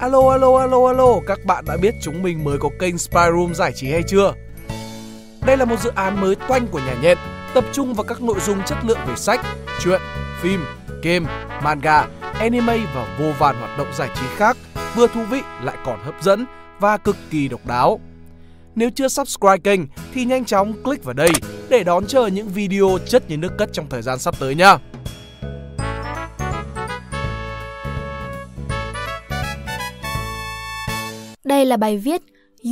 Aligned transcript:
Alo 0.00 0.30
alo 0.30 0.56
alo 0.58 0.86
alo, 0.86 1.20
các 1.26 1.44
bạn 1.44 1.64
đã 1.66 1.76
biết 1.76 1.94
chúng 2.02 2.22
mình 2.22 2.44
mới 2.44 2.58
có 2.58 2.68
kênh 2.78 2.98
Spy 2.98 3.20
Room 3.36 3.54
giải 3.54 3.72
trí 3.74 3.90
hay 3.92 4.02
chưa? 4.02 4.32
Đây 5.46 5.56
là 5.56 5.64
một 5.64 5.80
dự 5.80 5.90
án 5.94 6.20
mới 6.20 6.34
toanh 6.48 6.66
của 6.66 6.78
nhà 6.78 6.96
nhện, 7.02 7.18
tập 7.54 7.64
trung 7.72 7.94
vào 7.94 8.04
các 8.04 8.22
nội 8.22 8.40
dung 8.40 8.58
chất 8.66 8.78
lượng 8.84 8.98
về 9.08 9.16
sách, 9.16 9.40
truyện, 9.80 10.00
phim, 10.40 10.64
game, 11.02 11.26
manga, 11.62 12.06
anime 12.20 12.78
và 12.94 13.16
vô 13.20 13.32
vàn 13.38 13.56
hoạt 13.56 13.78
động 13.78 13.86
giải 13.94 14.08
trí 14.14 14.26
khác, 14.36 14.56
vừa 14.94 15.06
thú 15.06 15.20
vị 15.30 15.40
lại 15.62 15.76
còn 15.84 15.98
hấp 16.04 16.14
dẫn 16.22 16.46
và 16.80 16.96
cực 16.96 17.16
kỳ 17.30 17.48
độc 17.48 17.66
đáo. 17.66 18.00
Nếu 18.74 18.90
chưa 18.94 19.08
subscribe 19.08 19.58
kênh 19.58 19.80
thì 20.14 20.24
nhanh 20.24 20.44
chóng 20.44 20.82
click 20.82 21.04
vào 21.04 21.14
đây 21.14 21.30
để 21.68 21.84
đón 21.84 22.06
chờ 22.06 22.26
những 22.26 22.48
video 22.48 22.98
chất 23.06 23.30
như 23.30 23.36
nước 23.36 23.52
cất 23.58 23.72
trong 23.72 23.86
thời 23.90 24.02
gian 24.02 24.18
sắp 24.18 24.34
tới 24.38 24.54
nha. 24.54 24.78
Đây 31.46 31.64
là 31.64 31.76
bài 31.76 31.98
viết 31.98 32.22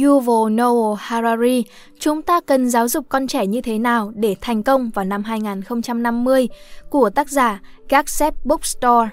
Yuval 0.02 0.52
Noah 0.52 1.00
Harari, 1.00 1.64
chúng 1.98 2.22
ta 2.22 2.40
cần 2.40 2.70
giáo 2.70 2.88
dục 2.88 3.06
con 3.08 3.26
trẻ 3.26 3.46
như 3.46 3.60
thế 3.60 3.78
nào 3.78 4.12
để 4.14 4.36
thành 4.40 4.62
công 4.62 4.90
vào 4.90 5.04
năm 5.04 5.22
2050 5.22 6.48
của 6.90 7.10
tác 7.10 7.28
giả 7.28 7.60
Gaxep 7.88 8.34
Bookstore. 8.44 9.08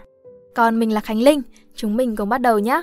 Còn 0.55 0.79
mình 0.79 0.93
là 0.93 1.01
Khánh 1.01 1.21
Linh, 1.21 1.41
chúng 1.75 1.97
mình 1.97 2.15
cùng 2.15 2.29
bắt 2.29 2.41
đầu 2.41 2.59
nhé. 2.59 2.81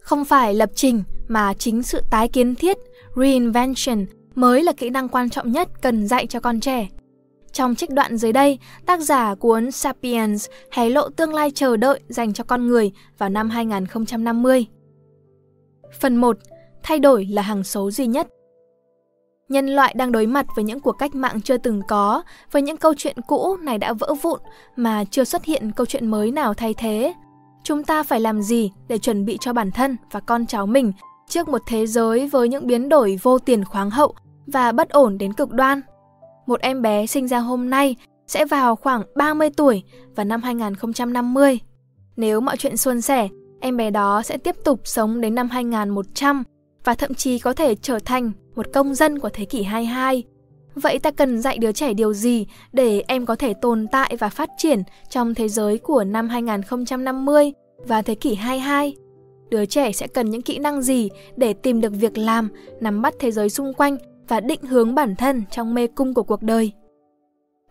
Không 0.00 0.24
phải 0.24 0.54
lập 0.54 0.70
trình 0.74 1.02
mà 1.28 1.54
chính 1.54 1.82
sự 1.82 2.00
tái 2.10 2.28
kiến 2.28 2.54
thiết, 2.54 2.76
reinvention 3.16 4.06
mới 4.34 4.62
là 4.62 4.72
kỹ 4.72 4.90
năng 4.90 5.08
quan 5.08 5.30
trọng 5.30 5.52
nhất 5.52 5.68
cần 5.82 6.08
dạy 6.08 6.26
cho 6.26 6.40
con 6.40 6.60
trẻ. 6.60 6.88
Trong 7.60 7.74
trích 7.74 7.90
đoạn 7.90 8.16
dưới 8.16 8.32
đây, 8.32 8.58
tác 8.86 9.00
giả 9.00 9.34
cuốn 9.34 9.70
Sapiens 9.70 10.46
hé 10.70 10.88
lộ 10.88 11.08
tương 11.08 11.34
lai 11.34 11.50
chờ 11.54 11.76
đợi 11.76 12.00
dành 12.08 12.32
cho 12.32 12.44
con 12.44 12.66
người 12.66 12.92
vào 13.18 13.28
năm 13.28 13.50
2050. 13.50 14.66
Phần 16.00 16.16
1. 16.16 16.36
Thay 16.82 16.98
đổi 16.98 17.26
là 17.30 17.42
hàng 17.42 17.64
số 17.64 17.90
duy 17.90 18.06
nhất. 18.06 18.28
Nhân 19.48 19.66
loại 19.66 19.94
đang 19.96 20.12
đối 20.12 20.26
mặt 20.26 20.46
với 20.56 20.64
những 20.64 20.80
cuộc 20.80 20.92
cách 20.92 21.14
mạng 21.14 21.40
chưa 21.40 21.56
từng 21.56 21.82
có, 21.88 22.22
với 22.52 22.62
những 22.62 22.76
câu 22.76 22.94
chuyện 22.96 23.16
cũ 23.26 23.56
này 23.56 23.78
đã 23.78 23.92
vỡ 23.92 24.14
vụn 24.22 24.40
mà 24.76 25.04
chưa 25.04 25.24
xuất 25.24 25.44
hiện 25.44 25.72
câu 25.72 25.86
chuyện 25.86 26.06
mới 26.06 26.30
nào 26.30 26.54
thay 26.54 26.74
thế. 26.74 27.14
Chúng 27.64 27.84
ta 27.84 28.02
phải 28.02 28.20
làm 28.20 28.42
gì 28.42 28.72
để 28.88 28.98
chuẩn 28.98 29.24
bị 29.24 29.38
cho 29.40 29.52
bản 29.52 29.70
thân 29.70 29.96
và 30.10 30.20
con 30.20 30.46
cháu 30.46 30.66
mình 30.66 30.92
trước 31.28 31.48
một 31.48 31.62
thế 31.66 31.86
giới 31.86 32.28
với 32.28 32.48
những 32.48 32.66
biến 32.66 32.88
đổi 32.88 33.18
vô 33.22 33.38
tiền 33.38 33.64
khoáng 33.64 33.90
hậu 33.90 34.14
và 34.46 34.72
bất 34.72 34.88
ổn 34.90 35.18
đến 35.18 35.32
cực 35.32 35.50
đoan? 35.50 35.80
Một 36.46 36.60
em 36.60 36.82
bé 36.82 37.06
sinh 37.06 37.28
ra 37.28 37.38
hôm 37.38 37.70
nay 37.70 37.96
sẽ 38.26 38.44
vào 38.44 38.76
khoảng 38.76 39.02
30 39.16 39.50
tuổi 39.56 39.82
vào 40.14 40.24
năm 40.24 40.42
2050. 40.42 41.58
Nếu 42.16 42.40
mọi 42.40 42.56
chuyện 42.56 42.76
suôn 42.76 43.00
sẻ, 43.00 43.28
em 43.60 43.76
bé 43.76 43.90
đó 43.90 44.22
sẽ 44.22 44.36
tiếp 44.36 44.56
tục 44.64 44.80
sống 44.84 45.20
đến 45.20 45.34
năm 45.34 45.48
2100 45.48 46.44
và 46.84 46.94
thậm 46.94 47.14
chí 47.14 47.38
có 47.38 47.52
thể 47.52 47.74
trở 47.74 47.98
thành 47.98 48.32
một 48.54 48.66
công 48.72 48.94
dân 48.94 49.18
của 49.18 49.28
thế 49.32 49.44
kỷ 49.44 49.62
22. 49.62 50.24
Vậy 50.74 50.98
ta 50.98 51.10
cần 51.10 51.40
dạy 51.40 51.58
đứa 51.58 51.72
trẻ 51.72 51.94
điều 51.94 52.12
gì 52.12 52.46
để 52.72 53.02
em 53.08 53.26
có 53.26 53.36
thể 53.36 53.54
tồn 53.54 53.86
tại 53.92 54.16
và 54.18 54.28
phát 54.28 54.48
triển 54.58 54.82
trong 55.08 55.34
thế 55.34 55.48
giới 55.48 55.78
của 55.78 56.04
năm 56.04 56.28
2050 56.28 57.52
và 57.86 58.02
thế 58.02 58.14
kỷ 58.14 58.34
22? 58.34 58.96
Đứa 59.50 59.66
trẻ 59.66 59.92
sẽ 59.92 60.06
cần 60.06 60.30
những 60.30 60.42
kỹ 60.42 60.58
năng 60.58 60.82
gì 60.82 61.08
để 61.36 61.52
tìm 61.52 61.80
được 61.80 61.92
việc 61.92 62.18
làm, 62.18 62.48
nắm 62.80 63.02
bắt 63.02 63.14
thế 63.18 63.30
giới 63.30 63.50
xung 63.50 63.74
quanh 63.74 63.96
và 64.30 64.40
định 64.40 64.62
hướng 64.62 64.94
bản 64.94 65.16
thân 65.16 65.42
trong 65.50 65.74
mê 65.74 65.86
cung 65.86 66.14
của 66.14 66.22
cuộc 66.22 66.42
đời. 66.42 66.72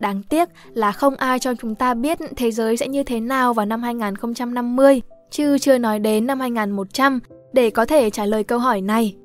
Đáng 0.00 0.22
tiếc 0.28 0.48
là 0.74 0.92
không 0.92 1.16
ai 1.16 1.38
cho 1.38 1.54
chúng 1.54 1.74
ta 1.74 1.94
biết 1.94 2.18
thế 2.36 2.50
giới 2.50 2.76
sẽ 2.76 2.88
như 2.88 3.02
thế 3.02 3.20
nào 3.20 3.54
vào 3.54 3.66
năm 3.66 3.82
2050, 3.82 5.00
chứ 5.30 5.58
chưa 5.58 5.78
nói 5.78 5.98
đến 5.98 6.26
năm 6.26 6.40
2100 6.40 7.20
để 7.52 7.70
có 7.70 7.84
thể 7.84 8.10
trả 8.10 8.24
lời 8.24 8.44
câu 8.44 8.58
hỏi 8.58 8.80
này. 8.80 9.16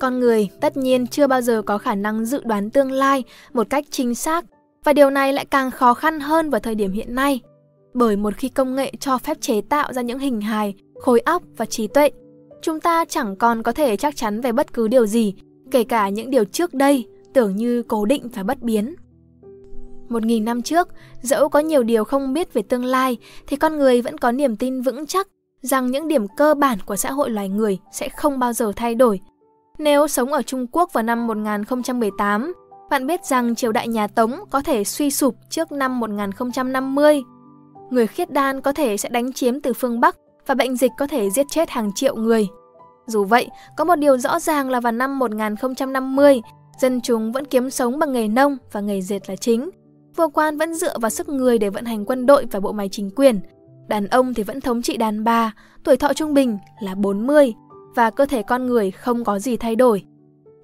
Con 0.00 0.20
người 0.20 0.48
tất 0.60 0.76
nhiên 0.76 1.06
chưa 1.06 1.26
bao 1.26 1.40
giờ 1.40 1.62
có 1.62 1.78
khả 1.78 1.94
năng 1.94 2.24
dự 2.24 2.42
đoán 2.44 2.70
tương 2.70 2.92
lai 2.92 3.24
một 3.52 3.70
cách 3.70 3.84
chính 3.90 4.14
xác 4.14 4.44
và 4.84 4.92
điều 4.92 5.10
này 5.10 5.32
lại 5.32 5.44
càng 5.44 5.70
khó 5.70 5.94
khăn 5.94 6.20
hơn 6.20 6.50
vào 6.50 6.60
thời 6.60 6.74
điểm 6.74 6.92
hiện 6.92 7.14
nay. 7.14 7.40
Bởi 7.94 8.16
một 8.16 8.34
khi 8.36 8.48
công 8.48 8.74
nghệ 8.74 8.92
cho 9.00 9.18
phép 9.18 9.40
chế 9.40 9.60
tạo 9.60 9.92
ra 9.92 10.02
những 10.02 10.18
hình 10.18 10.40
hài, 10.40 10.74
khối 11.00 11.20
óc 11.20 11.42
và 11.56 11.66
trí 11.66 11.86
tuệ, 11.86 12.10
chúng 12.62 12.80
ta 12.80 13.04
chẳng 13.04 13.36
còn 13.36 13.62
có 13.62 13.72
thể 13.72 13.96
chắc 13.96 14.16
chắn 14.16 14.40
về 14.40 14.52
bất 14.52 14.72
cứ 14.72 14.88
điều 14.88 15.06
gì 15.06 15.34
kể 15.70 15.84
cả 15.84 16.08
những 16.08 16.30
điều 16.30 16.44
trước 16.44 16.74
đây 16.74 17.06
tưởng 17.32 17.56
như 17.56 17.82
cố 17.82 18.04
định 18.04 18.28
và 18.34 18.42
bất 18.42 18.62
biến. 18.62 18.94
Một 20.08 20.22
nghìn 20.22 20.44
năm 20.44 20.62
trước, 20.62 20.88
dẫu 21.22 21.48
có 21.48 21.58
nhiều 21.58 21.82
điều 21.82 22.04
không 22.04 22.32
biết 22.32 22.52
về 22.52 22.62
tương 22.62 22.84
lai, 22.84 23.16
thì 23.46 23.56
con 23.56 23.78
người 23.78 24.02
vẫn 24.02 24.18
có 24.18 24.32
niềm 24.32 24.56
tin 24.56 24.82
vững 24.82 25.06
chắc 25.06 25.28
rằng 25.62 25.90
những 25.90 26.08
điểm 26.08 26.26
cơ 26.36 26.54
bản 26.54 26.78
của 26.86 26.96
xã 26.96 27.12
hội 27.12 27.30
loài 27.30 27.48
người 27.48 27.78
sẽ 27.92 28.08
không 28.08 28.38
bao 28.38 28.52
giờ 28.52 28.72
thay 28.76 28.94
đổi. 28.94 29.20
Nếu 29.78 30.08
sống 30.08 30.32
ở 30.32 30.42
Trung 30.42 30.66
Quốc 30.72 30.92
vào 30.92 31.04
năm 31.04 31.26
1018, 31.26 32.52
bạn 32.90 33.06
biết 33.06 33.24
rằng 33.24 33.54
triều 33.54 33.72
đại 33.72 33.88
nhà 33.88 34.06
Tống 34.06 34.40
có 34.50 34.62
thể 34.62 34.84
suy 34.84 35.10
sụp 35.10 35.34
trước 35.50 35.72
năm 35.72 36.00
1050. 36.00 37.22
Người 37.90 38.06
khiết 38.06 38.30
đan 38.30 38.60
có 38.60 38.72
thể 38.72 38.96
sẽ 38.96 39.08
đánh 39.08 39.32
chiếm 39.32 39.60
từ 39.60 39.72
phương 39.72 40.00
Bắc 40.00 40.16
và 40.46 40.54
bệnh 40.54 40.76
dịch 40.76 40.92
có 40.98 41.06
thể 41.06 41.30
giết 41.30 41.46
chết 41.50 41.70
hàng 41.70 41.90
triệu 41.94 42.16
người. 42.16 42.48
Dù 43.10 43.24
vậy, 43.24 43.48
có 43.76 43.84
một 43.84 43.96
điều 43.96 44.18
rõ 44.18 44.40
ràng 44.40 44.70
là 44.70 44.80
vào 44.80 44.92
năm 44.92 45.18
1050, 45.18 46.40
dân 46.78 47.00
chúng 47.00 47.32
vẫn 47.32 47.44
kiếm 47.44 47.70
sống 47.70 47.98
bằng 47.98 48.12
nghề 48.12 48.28
nông 48.28 48.56
và 48.72 48.80
nghề 48.80 49.00
dệt 49.00 49.28
là 49.28 49.36
chính. 49.36 49.70
Vua 50.16 50.28
quan 50.28 50.58
vẫn 50.58 50.74
dựa 50.74 50.98
vào 50.98 51.10
sức 51.10 51.28
người 51.28 51.58
để 51.58 51.70
vận 51.70 51.84
hành 51.84 52.04
quân 52.04 52.26
đội 52.26 52.46
và 52.50 52.60
bộ 52.60 52.72
máy 52.72 52.88
chính 52.92 53.10
quyền. 53.10 53.40
Đàn 53.88 54.06
ông 54.06 54.34
thì 54.34 54.42
vẫn 54.42 54.60
thống 54.60 54.82
trị 54.82 54.96
đàn 54.96 55.24
bà, 55.24 55.54
tuổi 55.84 55.96
thọ 55.96 56.12
trung 56.12 56.34
bình 56.34 56.58
là 56.82 56.94
40 56.94 57.54
và 57.94 58.10
cơ 58.10 58.26
thể 58.26 58.42
con 58.42 58.66
người 58.66 58.90
không 58.90 59.24
có 59.24 59.38
gì 59.38 59.56
thay 59.56 59.76
đổi. 59.76 60.04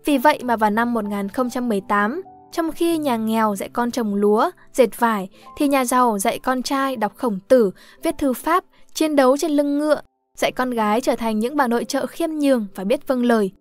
Vì 0.04 0.18
vậy 0.18 0.40
mà 0.44 0.56
vào 0.56 0.70
năm 0.70 0.94
1018, 0.94 2.22
trong 2.52 2.72
khi 2.72 2.98
nhà 2.98 3.16
nghèo 3.16 3.56
dạy 3.56 3.68
con 3.72 3.90
trồng 3.90 4.14
lúa, 4.14 4.50
dệt 4.72 5.00
vải, 5.00 5.28
thì 5.56 5.68
nhà 5.68 5.84
giàu 5.84 6.18
dạy 6.18 6.38
con 6.38 6.62
trai 6.62 6.96
đọc 6.96 7.12
khổng 7.16 7.38
tử, 7.48 7.70
viết 8.02 8.18
thư 8.18 8.32
pháp, 8.32 8.64
chiến 8.94 9.16
đấu 9.16 9.36
trên 9.36 9.50
lưng 9.50 9.78
ngựa, 9.78 10.00
dạy 10.36 10.52
con 10.52 10.70
gái 10.70 11.00
trở 11.00 11.16
thành 11.16 11.38
những 11.38 11.56
bà 11.56 11.68
nội 11.68 11.84
trợ 11.84 12.06
khiêm 12.06 12.30
nhường 12.30 12.66
và 12.74 12.84
biết 12.84 13.06
vâng 13.06 13.24
lời. 13.24 13.52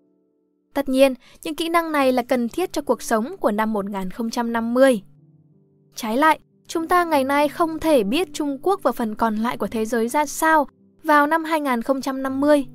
Tất 0.74 0.90
nhiên, 0.90 1.14
những 1.44 1.56
kỹ 1.56 1.70
năng 1.70 1.92
này 1.92 2.12
là 2.12 2.24
cần 2.24 2.50
thiết 2.50 2.74
cho 2.74 2.82
cuộc 2.82 3.02
sống 3.02 3.38
của 3.40 3.52
năm 3.52 3.74
1050. 3.74 5.02
Trái 5.96 6.18
lại, 6.18 6.40
chúng 6.68 6.88
ta 6.88 7.04
ngày 7.04 7.24
nay 7.24 7.48
không 7.48 7.80
thể 7.80 8.04
biết 8.04 8.28
Trung 8.34 8.58
Quốc 8.62 8.80
và 8.84 8.92
phần 8.92 9.16
còn 9.16 9.36
lại 9.36 9.58
của 9.58 9.68
thế 9.68 9.86
giới 9.86 10.08
ra 10.08 10.26
sao 10.26 10.68
vào 11.04 11.28
năm 11.28 11.44
2050. 11.44 12.66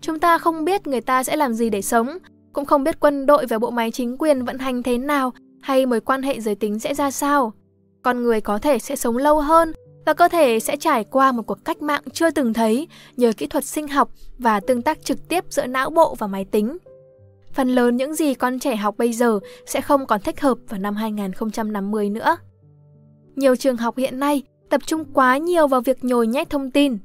Chúng 0.00 0.18
ta 0.18 0.38
không 0.38 0.64
biết 0.64 0.86
người 0.86 1.00
ta 1.00 1.22
sẽ 1.22 1.36
làm 1.36 1.54
gì 1.54 1.70
để 1.70 1.82
sống, 1.82 2.18
cũng 2.52 2.64
không 2.64 2.84
biết 2.84 3.00
quân 3.00 3.26
đội 3.26 3.46
và 3.46 3.58
bộ 3.58 3.70
máy 3.70 3.90
chính 3.90 4.16
quyền 4.18 4.44
vận 4.44 4.58
hành 4.58 4.82
thế 4.82 4.98
nào 4.98 5.32
hay 5.60 5.86
mối 5.86 6.00
quan 6.00 6.22
hệ 6.22 6.40
giới 6.40 6.54
tính 6.54 6.78
sẽ 6.78 6.94
ra 6.94 7.10
sao. 7.10 7.52
Con 8.02 8.22
người 8.22 8.40
có 8.40 8.58
thể 8.58 8.78
sẽ 8.78 8.96
sống 8.96 9.16
lâu 9.16 9.40
hơn 9.40 9.72
và 10.06 10.14
cơ 10.14 10.28
thể 10.28 10.60
sẽ 10.60 10.76
trải 10.76 11.04
qua 11.04 11.32
một 11.32 11.42
cuộc 11.42 11.64
cách 11.64 11.82
mạng 11.82 12.02
chưa 12.12 12.30
từng 12.30 12.52
thấy 12.52 12.88
nhờ 13.16 13.32
kỹ 13.36 13.46
thuật 13.46 13.64
sinh 13.64 13.88
học 13.88 14.10
và 14.38 14.60
tương 14.60 14.82
tác 14.82 15.04
trực 15.04 15.28
tiếp 15.28 15.44
giữa 15.50 15.66
não 15.66 15.90
bộ 15.90 16.14
và 16.14 16.26
máy 16.26 16.44
tính. 16.44 16.78
Phần 17.52 17.68
lớn 17.68 17.96
những 17.96 18.14
gì 18.14 18.34
con 18.34 18.58
trẻ 18.58 18.76
học 18.76 18.94
bây 18.98 19.12
giờ 19.12 19.38
sẽ 19.66 19.80
không 19.80 20.06
còn 20.06 20.20
thích 20.20 20.40
hợp 20.40 20.58
vào 20.68 20.80
năm 20.80 20.96
2050 20.96 22.10
nữa. 22.10 22.36
Nhiều 23.36 23.56
trường 23.56 23.76
học 23.76 23.96
hiện 23.96 24.20
nay 24.20 24.42
tập 24.70 24.80
trung 24.86 25.04
quá 25.12 25.38
nhiều 25.38 25.66
vào 25.66 25.80
việc 25.80 26.04
nhồi 26.04 26.26
nhét 26.26 26.50
thông 26.50 26.70
tin. 26.70 26.98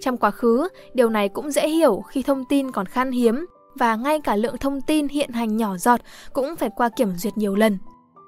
Trong 0.00 0.16
quá 0.16 0.30
khứ, 0.30 0.68
điều 0.94 1.10
này 1.10 1.28
cũng 1.28 1.50
dễ 1.50 1.68
hiểu 1.68 2.02
khi 2.08 2.22
thông 2.22 2.44
tin 2.48 2.70
còn 2.72 2.86
khan 2.86 3.12
hiếm 3.12 3.46
và 3.74 3.96
ngay 3.96 4.20
cả 4.20 4.36
lượng 4.36 4.58
thông 4.58 4.80
tin 4.80 5.08
hiện 5.08 5.30
hành 5.30 5.56
nhỏ 5.56 5.76
giọt 5.76 6.00
cũng 6.32 6.56
phải 6.56 6.70
qua 6.76 6.88
kiểm 6.96 7.16
duyệt 7.16 7.36
nhiều 7.36 7.54
lần. 7.54 7.78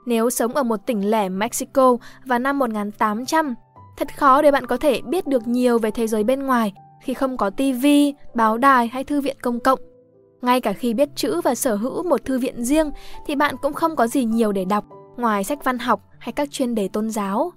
Nếu 0.06 0.30
sống 0.30 0.54
ở 0.54 0.62
một 0.62 0.86
tỉnh 0.86 1.10
lẻ 1.10 1.28
Mexico 1.28 1.96
vào 2.24 2.38
năm 2.38 2.58
1800 2.58 3.54
Thật 3.98 4.16
khó 4.16 4.42
để 4.42 4.50
bạn 4.50 4.66
có 4.66 4.76
thể 4.76 5.00
biết 5.00 5.26
được 5.26 5.48
nhiều 5.48 5.78
về 5.78 5.90
thế 5.90 6.06
giới 6.06 6.24
bên 6.24 6.42
ngoài 6.42 6.72
khi 7.00 7.14
không 7.14 7.36
có 7.36 7.50
tivi, 7.50 8.14
báo 8.34 8.58
đài 8.58 8.88
hay 8.88 9.04
thư 9.04 9.20
viện 9.20 9.36
công 9.42 9.60
cộng. 9.60 9.78
Ngay 10.42 10.60
cả 10.60 10.72
khi 10.72 10.94
biết 10.94 11.08
chữ 11.16 11.40
và 11.40 11.54
sở 11.54 11.74
hữu 11.74 12.02
một 12.02 12.24
thư 12.24 12.38
viện 12.38 12.64
riêng 12.64 12.90
thì 13.26 13.36
bạn 13.36 13.54
cũng 13.62 13.72
không 13.72 13.96
có 13.96 14.06
gì 14.06 14.24
nhiều 14.24 14.52
để 14.52 14.64
đọc 14.64 14.84
ngoài 15.16 15.44
sách 15.44 15.64
văn 15.64 15.78
học 15.78 16.00
hay 16.18 16.32
các 16.32 16.50
chuyên 16.50 16.74
đề 16.74 16.88
tôn 16.88 17.10
giáo. 17.10 17.52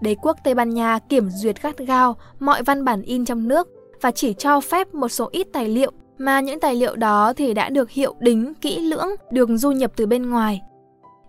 Đế 0.00 0.14
quốc 0.22 0.36
Tây 0.44 0.54
Ban 0.54 0.70
Nha 0.70 0.98
kiểm 1.08 1.30
duyệt 1.30 1.62
gắt 1.62 1.78
gao 1.78 2.16
mọi 2.38 2.62
văn 2.62 2.84
bản 2.84 3.02
in 3.02 3.24
trong 3.24 3.48
nước 3.48 3.68
và 4.00 4.10
chỉ 4.10 4.32
cho 4.32 4.60
phép 4.60 4.94
một 4.94 5.08
số 5.08 5.28
ít 5.32 5.46
tài 5.52 5.68
liệu 5.68 5.92
mà 6.18 6.40
những 6.40 6.60
tài 6.60 6.74
liệu 6.74 6.96
đó 6.96 7.32
thì 7.36 7.54
đã 7.54 7.68
được 7.68 7.90
hiệu 7.90 8.14
đính 8.20 8.54
kỹ 8.54 8.80
lưỡng, 8.80 9.08
được 9.30 9.48
du 9.52 9.70
nhập 9.70 9.92
từ 9.96 10.06
bên 10.06 10.30
ngoài 10.30 10.60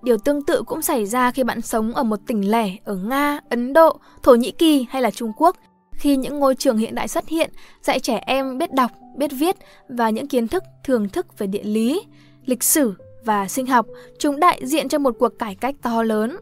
Điều 0.03 0.17
tương 0.17 0.41
tự 0.41 0.63
cũng 0.63 0.81
xảy 0.81 1.05
ra 1.05 1.31
khi 1.31 1.43
bạn 1.43 1.61
sống 1.61 1.93
ở 1.93 2.03
một 2.03 2.19
tỉnh 2.27 2.51
lẻ 2.51 2.75
ở 2.83 2.95
Nga, 2.95 3.39
Ấn 3.49 3.73
Độ, 3.73 3.99
Thổ 4.23 4.35
Nhĩ 4.35 4.51
Kỳ 4.51 4.85
hay 4.89 5.01
là 5.01 5.11
Trung 5.11 5.31
Quốc. 5.37 5.57
Khi 5.93 6.17
những 6.17 6.39
ngôi 6.39 6.55
trường 6.55 6.77
hiện 6.77 6.95
đại 6.95 7.07
xuất 7.07 7.27
hiện, 7.27 7.51
dạy 7.81 7.99
trẻ 7.99 8.23
em 8.25 8.57
biết 8.57 8.73
đọc, 8.73 8.91
biết 9.17 9.31
viết 9.31 9.55
và 9.89 10.09
những 10.09 10.27
kiến 10.27 10.47
thức 10.47 10.63
thường 10.83 11.09
thức 11.09 11.37
về 11.37 11.47
địa 11.47 11.63
lý, 11.63 12.01
lịch 12.45 12.63
sử 12.63 12.93
và 13.25 13.47
sinh 13.47 13.67
học, 13.67 13.85
chúng 14.19 14.39
đại 14.39 14.61
diện 14.63 14.89
cho 14.89 14.99
một 14.99 15.15
cuộc 15.19 15.39
cải 15.39 15.55
cách 15.55 15.75
to 15.81 16.03
lớn. 16.03 16.37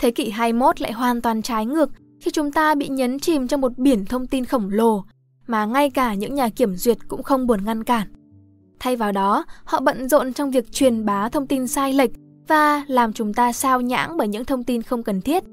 Thế 0.00 0.10
kỷ 0.10 0.30
21 0.30 0.80
lại 0.80 0.92
hoàn 0.92 1.20
toàn 1.20 1.42
trái 1.42 1.66
ngược 1.66 1.90
khi 2.20 2.30
chúng 2.30 2.52
ta 2.52 2.74
bị 2.74 2.88
nhấn 2.88 3.18
chìm 3.18 3.48
trong 3.48 3.60
một 3.60 3.78
biển 3.78 4.04
thông 4.04 4.26
tin 4.26 4.44
khổng 4.44 4.68
lồ 4.72 5.04
mà 5.46 5.66
ngay 5.66 5.90
cả 5.90 6.14
những 6.14 6.34
nhà 6.34 6.48
kiểm 6.48 6.76
duyệt 6.76 6.98
cũng 7.08 7.22
không 7.22 7.46
buồn 7.46 7.64
ngăn 7.64 7.84
cản. 7.84 8.06
Thay 8.80 8.96
vào 8.96 9.12
đó, 9.12 9.44
họ 9.64 9.80
bận 9.80 10.08
rộn 10.08 10.32
trong 10.32 10.50
việc 10.50 10.72
truyền 10.72 11.04
bá 11.04 11.28
thông 11.28 11.46
tin 11.46 11.66
sai 11.66 11.92
lệch 11.92 12.10
và 12.48 12.84
làm 12.86 13.12
chúng 13.12 13.34
ta 13.34 13.52
sao 13.52 13.80
nhãng 13.80 14.16
bởi 14.16 14.28
những 14.28 14.44
thông 14.44 14.64
tin 14.64 14.82
không 14.82 15.02
cần 15.02 15.20
thiết. 15.20 15.44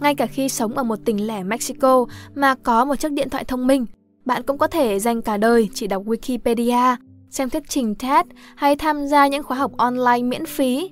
Ngay 0.00 0.14
cả 0.14 0.26
khi 0.26 0.48
sống 0.48 0.76
ở 0.76 0.82
một 0.82 0.98
tỉnh 1.04 1.26
lẻ 1.26 1.42
Mexico 1.42 2.06
mà 2.34 2.54
có 2.54 2.84
một 2.84 2.96
chiếc 2.96 3.12
điện 3.12 3.30
thoại 3.30 3.44
thông 3.44 3.66
minh, 3.66 3.86
bạn 4.24 4.42
cũng 4.42 4.58
có 4.58 4.66
thể 4.66 4.98
dành 4.98 5.22
cả 5.22 5.36
đời 5.36 5.68
chỉ 5.74 5.86
đọc 5.86 6.04
Wikipedia, 6.04 6.96
xem 7.30 7.50
thuyết 7.50 7.62
trình 7.68 7.94
TED 7.94 8.26
hay 8.56 8.76
tham 8.76 9.06
gia 9.06 9.26
những 9.26 9.42
khóa 9.42 9.56
học 9.56 9.72
online 9.76 10.22
miễn 10.22 10.46
phí. 10.46 10.90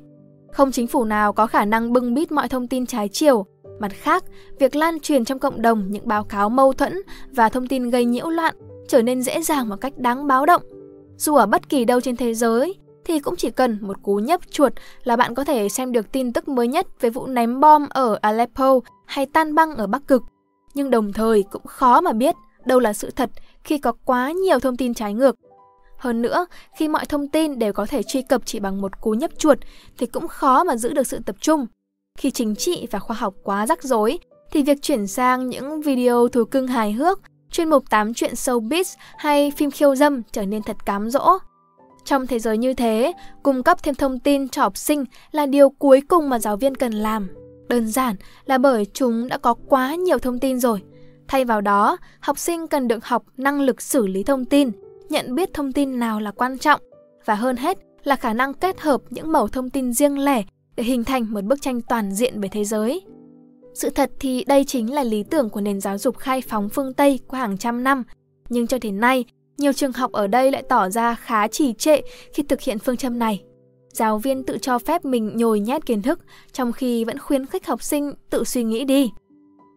Không 0.52 0.72
chính 0.72 0.86
phủ 0.86 1.04
nào 1.04 1.32
có 1.32 1.46
khả 1.46 1.64
năng 1.64 1.92
bưng 1.92 2.14
bít 2.14 2.32
mọi 2.32 2.48
thông 2.48 2.68
tin 2.68 2.86
trái 2.86 3.08
chiều. 3.08 3.46
Mặt 3.80 3.92
khác, 3.94 4.24
việc 4.58 4.76
lan 4.76 5.00
truyền 5.00 5.24
trong 5.24 5.38
cộng 5.38 5.62
đồng 5.62 5.90
những 5.90 6.08
báo 6.08 6.24
cáo 6.24 6.48
mâu 6.48 6.72
thuẫn 6.72 6.92
và 7.32 7.48
thông 7.48 7.66
tin 7.66 7.90
gây 7.90 8.04
nhiễu 8.04 8.28
loạn 8.28 8.54
trở 8.88 9.02
nên 9.02 9.22
dễ 9.22 9.42
dàng 9.42 9.68
một 9.68 9.76
cách 9.80 9.98
đáng 9.98 10.26
báo 10.26 10.46
động. 10.46 10.62
Dù 11.16 11.34
ở 11.34 11.46
bất 11.46 11.68
kỳ 11.68 11.84
đâu 11.84 12.00
trên 12.00 12.16
thế 12.16 12.34
giới, 12.34 12.74
thì 13.04 13.20
cũng 13.20 13.36
chỉ 13.36 13.50
cần 13.50 13.78
một 13.80 14.02
cú 14.02 14.16
nhấp 14.16 14.40
chuột 14.50 14.72
là 15.04 15.16
bạn 15.16 15.34
có 15.34 15.44
thể 15.44 15.68
xem 15.68 15.92
được 15.92 16.12
tin 16.12 16.32
tức 16.32 16.48
mới 16.48 16.68
nhất 16.68 16.86
về 17.00 17.10
vụ 17.10 17.26
ném 17.26 17.60
bom 17.60 17.88
ở 17.88 18.18
Aleppo 18.22 18.80
hay 19.06 19.26
tan 19.26 19.54
băng 19.54 19.74
ở 19.74 19.86
Bắc 19.86 20.08
Cực. 20.08 20.22
Nhưng 20.74 20.90
đồng 20.90 21.12
thời 21.12 21.42
cũng 21.42 21.66
khó 21.66 22.00
mà 22.00 22.12
biết 22.12 22.34
đâu 22.64 22.80
là 22.80 22.92
sự 22.92 23.10
thật 23.10 23.30
khi 23.64 23.78
có 23.78 23.92
quá 24.04 24.32
nhiều 24.32 24.58
thông 24.58 24.76
tin 24.76 24.94
trái 24.94 25.14
ngược. 25.14 25.36
Hơn 25.98 26.22
nữa, 26.22 26.46
khi 26.76 26.88
mọi 26.88 27.06
thông 27.06 27.28
tin 27.28 27.58
đều 27.58 27.72
có 27.72 27.86
thể 27.86 28.02
truy 28.02 28.22
cập 28.22 28.42
chỉ 28.44 28.60
bằng 28.60 28.80
một 28.80 29.00
cú 29.00 29.10
nhấp 29.10 29.30
chuột 29.38 29.58
thì 29.98 30.06
cũng 30.06 30.28
khó 30.28 30.64
mà 30.64 30.76
giữ 30.76 30.92
được 30.92 31.06
sự 31.06 31.18
tập 31.26 31.36
trung. 31.40 31.66
Khi 32.18 32.30
chính 32.30 32.56
trị 32.56 32.86
và 32.90 32.98
khoa 32.98 33.16
học 33.16 33.34
quá 33.42 33.66
rắc 33.66 33.82
rối 33.82 34.18
thì 34.52 34.62
việc 34.62 34.82
chuyển 34.82 35.06
sang 35.06 35.48
những 35.48 35.80
video 35.80 36.28
thú 36.28 36.44
cưng 36.44 36.66
hài 36.66 36.92
hước, 36.92 37.20
chuyên 37.50 37.70
mục 37.70 37.90
tám 37.90 38.14
chuyện 38.14 38.32
showbiz 38.32 38.96
hay 39.16 39.52
phim 39.56 39.70
khiêu 39.70 39.94
dâm 39.94 40.22
trở 40.32 40.42
nên 40.42 40.62
thật 40.62 40.76
cám 40.86 41.10
dỗ. 41.10 41.38
Trong 42.04 42.26
thế 42.26 42.38
giới 42.38 42.58
như 42.58 42.74
thế, 42.74 43.12
cung 43.42 43.62
cấp 43.62 43.82
thêm 43.82 43.94
thông 43.94 44.18
tin 44.18 44.48
cho 44.48 44.62
học 44.62 44.76
sinh 44.76 45.04
là 45.30 45.46
điều 45.46 45.70
cuối 45.70 46.00
cùng 46.08 46.28
mà 46.28 46.38
giáo 46.38 46.56
viên 46.56 46.74
cần 46.74 46.92
làm. 46.92 47.28
Đơn 47.68 47.88
giản 47.88 48.16
là 48.44 48.58
bởi 48.58 48.86
chúng 48.92 49.28
đã 49.28 49.38
có 49.38 49.54
quá 49.68 49.94
nhiều 49.94 50.18
thông 50.18 50.38
tin 50.38 50.60
rồi. 50.60 50.82
Thay 51.28 51.44
vào 51.44 51.60
đó, 51.60 51.96
học 52.20 52.38
sinh 52.38 52.66
cần 52.66 52.88
được 52.88 53.04
học 53.04 53.24
năng 53.36 53.60
lực 53.60 53.82
xử 53.82 54.06
lý 54.06 54.22
thông 54.22 54.44
tin, 54.44 54.70
nhận 55.08 55.34
biết 55.34 55.54
thông 55.54 55.72
tin 55.72 55.98
nào 55.98 56.20
là 56.20 56.30
quan 56.30 56.58
trọng 56.58 56.80
và 57.24 57.34
hơn 57.34 57.56
hết 57.56 57.78
là 58.02 58.16
khả 58.16 58.32
năng 58.32 58.54
kết 58.54 58.80
hợp 58.80 59.02
những 59.10 59.32
mẩu 59.32 59.48
thông 59.48 59.70
tin 59.70 59.92
riêng 59.92 60.18
lẻ 60.18 60.42
để 60.76 60.84
hình 60.84 61.04
thành 61.04 61.32
một 61.32 61.44
bức 61.44 61.62
tranh 61.62 61.80
toàn 61.82 62.12
diện 62.12 62.40
về 62.40 62.48
thế 62.48 62.64
giới. 62.64 63.02
Sự 63.74 63.90
thật 63.90 64.10
thì 64.20 64.44
đây 64.44 64.64
chính 64.64 64.94
là 64.94 65.02
lý 65.04 65.22
tưởng 65.22 65.50
của 65.50 65.60
nền 65.60 65.80
giáo 65.80 65.98
dục 65.98 66.18
khai 66.18 66.40
phóng 66.40 66.68
phương 66.68 66.94
Tây 66.94 67.20
qua 67.28 67.40
hàng 67.40 67.58
trăm 67.58 67.84
năm, 67.84 68.02
nhưng 68.48 68.66
cho 68.66 68.78
đến 68.80 69.00
nay, 69.00 69.24
nhiều 69.58 69.72
trường 69.72 69.92
học 69.92 70.12
ở 70.12 70.26
đây 70.26 70.52
lại 70.52 70.62
tỏ 70.68 70.88
ra 70.88 71.14
khá 71.14 71.48
trì 71.48 71.72
trệ 71.72 72.00
khi 72.34 72.42
thực 72.42 72.60
hiện 72.60 72.78
phương 72.78 72.96
châm 72.96 73.18
này. 73.18 73.42
Giáo 73.92 74.18
viên 74.18 74.44
tự 74.44 74.58
cho 74.58 74.78
phép 74.78 75.04
mình 75.04 75.36
nhồi 75.36 75.60
nhét 75.60 75.86
kiến 75.86 76.02
thức, 76.02 76.20
trong 76.52 76.72
khi 76.72 77.04
vẫn 77.04 77.18
khuyến 77.18 77.46
khích 77.46 77.66
học 77.66 77.82
sinh 77.82 78.12
tự 78.30 78.44
suy 78.44 78.64
nghĩ 78.64 78.84
đi. 78.84 79.10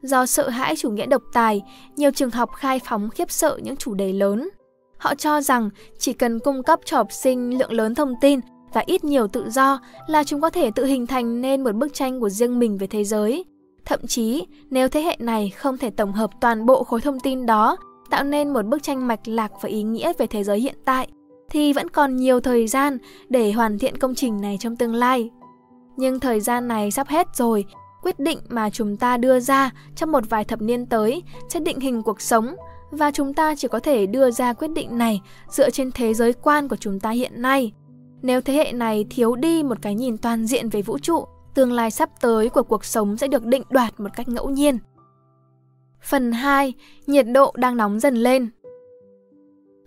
Do 0.01 0.25
sợ 0.25 0.50
hãi 0.50 0.75
chủ 0.75 0.91
nghĩa 0.91 1.06
độc 1.06 1.21
tài, 1.33 1.62
nhiều 1.95 2.12
trường 2.12 2.31
học 2.31 2.50
khai 2.56 2.79
phóng 2.85 3.09
khiếp 3.09 3.31
sợ 3.31 3.59
những 3.63 3.77
chủ 3.77 3.94
đề 3.94 4.13
lớn. 4.13 4.50
Họ 4.97 5.15
cho 5.15 5.41
rằng 5.41 5.69
chỉ 6.00 6.13
cần 6.13 6.39
cung 6.39 6.63
cấp 6.63 6.79
cho 6.85 6.97
học 6.97 7.12
sinh 7.12 7.59
lượng 7.59 7.71
lớn 7.71 7.95
thông 7.95 8.13
tin 8.21 8.39
và 8.74 8.83
ít 8.85 9.03
nhiều 9.03 9.27
tự 9.27 9.50
do 9.50 9.79
là 10.07 10.24
chúng 10.24 10.41
có 10.41 10.50
thể 10.50 10.71
tự 10.71 10.85
hình 10.85 11.07
thành 11.07 11.41
nên 11.41 11.63
một 11.63 11.75
bức 11.75 11.94
tranh 11.94 12.19
của 12.19 12.29
riêng 12.29 12.59
mình 12.59 12.77
về 12.77 12.88
thế 12.88 13.03
giới. 13.03 13.45
Thậm 13.85 14.07
chí, 14.07 14.45
nếu 14.69 14.89
thế 14.89 15.01
hệ 15.01 15.15
này 15.19 15.50
không 15.50 15.77
thể 15.77 15.89
tổng 15.89 16.13
hợp 16.13 16.29
toàn 16.41 16.65
bộ 16.65 16.83
khối 16.83 17.01
thông 17.01 17.19
tin 17.19 17.45
đó 17.45 17.77
tạo 18.09 18.24
nên 18.24 18.54
một 18.54 18.65
bức 18.65 18.83
tranh 18.83 19.07
mạch 19.07 19.27
lạc 19.27 19.51
và 19.62 19.69
ý 19.69 19.83
nghĩa 19.83 20.13
về 20.18 20.27
thế 20.27 20.44
giới 20.44 20.59
hiện 20.59 20.75
tại, 20.86 21.07
thì 21.50 21.74
vẫn 21.74 21.89
còn 21.89 22.15
nhiều 22.15 22.39
thời 22.39 22.68
gian 22.68 22.98
để 23.30 23.51
hoàn 23.51 23.80
thiện 23.80 23.98
công 23.98 24.15
trình 24.15 24.42
này 24.42 24.57
trong 24.59 24.75
tương 24.75 24.94
lai. 24.94 25.30
Nhưng 25.98 26.19
thời 26.19 26.39
gian 26.39 26.68
này 26.68 26.92
sắp 26.92 27.07
hết 27.07 27.27
rồi, 27.36 27.65
quyết 28.04 28.19
định 28.19 28.39
mà 28.50 28.69
chúng 28.69 28.98
ta 28.98 29.18
đưa 29.18 29.39
ra 29.39 29.71
trong 29.95 30.12
một 30.12 30.30
vài 30.30 30.44
thập 30.44 30.62
niên 30.62 30.86
tới 30.86 31.24
sẽ 31.50 31.59
định 31.59 31.80
hình 31.80 32.04
cuộc 32.04 32.21
sống 32.21 32.56
và 32.92 33.12
chúng 33.12 33.33
ta 33.33 33.56
chỉ 33.56 33.68
có 33.68 33.80
thể 33.80 34.06
đưa 34.06 34.31
ra 34.31 34.53
quyết 34.53 34.68
định 34.68 34.98
này 34.98 35.21
dựa 35.50 35.69
trên 35.69 35.92
thế 35.92 36.13
giới 36.13 36.33
quan 36.33 36.68
của 36.68 36.75
chúng 36.75 37.00
ta 37.00 37.10
hiện 37.10 37.42
nay. 37.42 37.71
Nếu 38.21 38.42
thế 38.42 38.53
hệ 38.53 38.71
này 38.71 39.06
thiếu 39.10 39.36
đi 39.36 39.63
một 39.63 39.81
cái 39.81 39.95
nhìn 39.95 40.18
toàn 40.18 40.48
diện 40.48 40.69
về 40.69 40.81
vũ 40.81 40.98
trụ, 40.98 41.25
tương 41.53 41.71
lai 41.71 41.92
sắp 41.92 42.10
tới 42.21 42.50
của 42.50 42.63
cuộc 42.63 42.86
sống 42.86 43.18
sẽ 43.18 43.27
được 43.27 43.45
định 43.45 43.63
đoạt 43.69 44.00
một 44.00 44.10
cách 44.15 44.27
ngẫu 44.27 44.50
nhiên. 44.50 44.77
Phần 46.01 46.31
2. 46.31 46.73
Nhiệt 47.07 47.25
độ 47.33 47.53
đang 47.57 47.77
nóng 47.77 47.99
dần 47.99 48.15
lên 48.15 48.49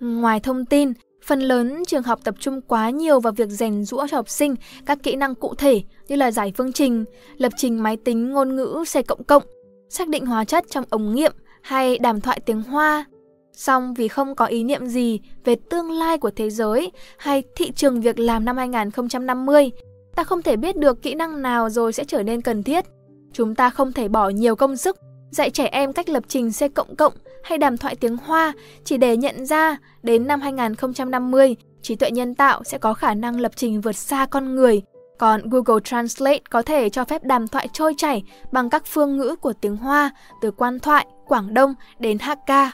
Ngoài 0.01 0.41
thông 0.41 0.65
tin, 0.65 0.93
phần 1.25 1.41
lớn 1.41 1.83
trường 1.87 2.03
học 2.03 2.21
tập 2.25 2.35
trung 2.39 2.61
quá 2.61 2.91
nhiều 2.91 3.21
vào 3.21 3.33
việc 3.33 3.49
rèn 3.49 3.85
rũa 3.85 4.07
cho 4.07 4.17
học 4.17 4.29
sinh 4.29 4.55
các 4.87 4.99
kỹ 5.03 5.17
năng 5.17 5.35
cụ 5.35 5.55
thể 5.55 5.83
như 6.09 6.17
là 6.17 6.31
giải 6.31 6.53
phương 6.57 6.73
trình, 6.73 7.05
lập 7.37 7.53
trình 7.57 7.83
máy 7.83 7.97
tính 7.97 8.31
ngôn 8.31 8.57
ngữ 8.57 8.85
xe 8.87 9.03
cộng 9.03 9.25
cộng, 9.25 9.43
xác 9.89 10.09
định 10.09 10.27
hóa 10.27 10.45
chất 10.45 10.65
trong 10.71 10.85
ống 10.91 11.15
nghiệm 11.15 11.33
hay 11.63 11.99
đàm 11.99 12.21
thoại 12.21 12.41
tiếng 12.47 12.63
Hoa. 12.63 13.05
Song 13.53 13.95
vì 13.95 14.09
không 14.09 14.35
có 14.35 14.47
ý 14.47 14.65
niệm 14.65 14.87
gì 14.87 15.21
về 15.45 15.57
tương 15.71 15.91
lai 15.91 16.19
của 16.19 16.31
thế 16.31 16.51
giới 16.51 16.93
hay 17.19 17.43
thị 17.57 17.73
trường 17.73 18.01
việc 18.01 18.19
làm 18.19 18.45
năm 18.45 18.57
2050, 18.57 19.71
ta 20.17 20.25
không 20.25 20.43
thể 20.43 20.57
biết 20.57 20.77
được 20.77 21.03
kỹ 21.03 21.15
năng 21.15 21.43
nào 21.43 21.71
rồi 21.71 21.93
sẽ 21.93 22.05
trở 22.05 22.23
nên 22.23 22.43
cần 22.43 22.63
thiết. 22.63 22.85
Chúng 23.33 23.55
ta 23.55 23.71
không 23.71 23.93
thể 23.93 24.09
bỏ 24.09 24.29
nhiều 24.29 24.57
công 24.57 24.77
sức 24.77 24.97
dạy 25.31 25.51
trẻ 25.51 25.69
em 25.73 25.93
cách 25.93 26.09
lập 26.09 26.25
trình 26.29 26.51
C 26.51 26.75
cộng 26.75 26.97
cộng 26.97 27.13
hay 27.43 27.59
đàm 27.59 27.77
thoại 27.77 27.97
tiếng 27.97 28.17
Hoa 28.17 28.53
chỉ 28.85 28.97
để 28.97 29.17
nhận 29.17 29.47
ra 29.47 29.77
đến 30.03 30.27
năm 30.27 30.41
2050, 30.41 31.57
trí 31.83 31.97
tuệ 31.97 32.11
nhân 32.11 32.35
tạo 32.35 32.65
sẽ 32.65 32.79
có 32.79 32.95
khả 32.95 33.15
năng 33.15 33.41
lập 33.41 33.53
trình 33.57 33.81
vượt 33.81 33.97
xa 33.97 34.27
con 34.31 34.55
người. 34.55 34.83
Còn 35.19 35.49
Google 35.51 35.81
Translate 35.85 36.41
có 36.51 36.63
thể 36.63 36.89
cho 36.89 37.05
phép 37.05 37.25
đàm 37.25 37.49
thoại 37.49 37.69
trôi 37.73 37.95
chảy 37.97 38.23
bằng 38.53 38.71
các 38.71 38.83
phương 38.87 39.17
ngữ 39.17 39.37
của 39.37 39.53
tiếng 39.53 39.77
Hoa, 39.77 40.11
từ 40.41 40.51
quan 40.51 40.81
thoại, 40.81 41.07
Quảng 41.27 41.55
Đông 41.55 41.75
đến 41.99 42.19
Hakka. 42.19 42.71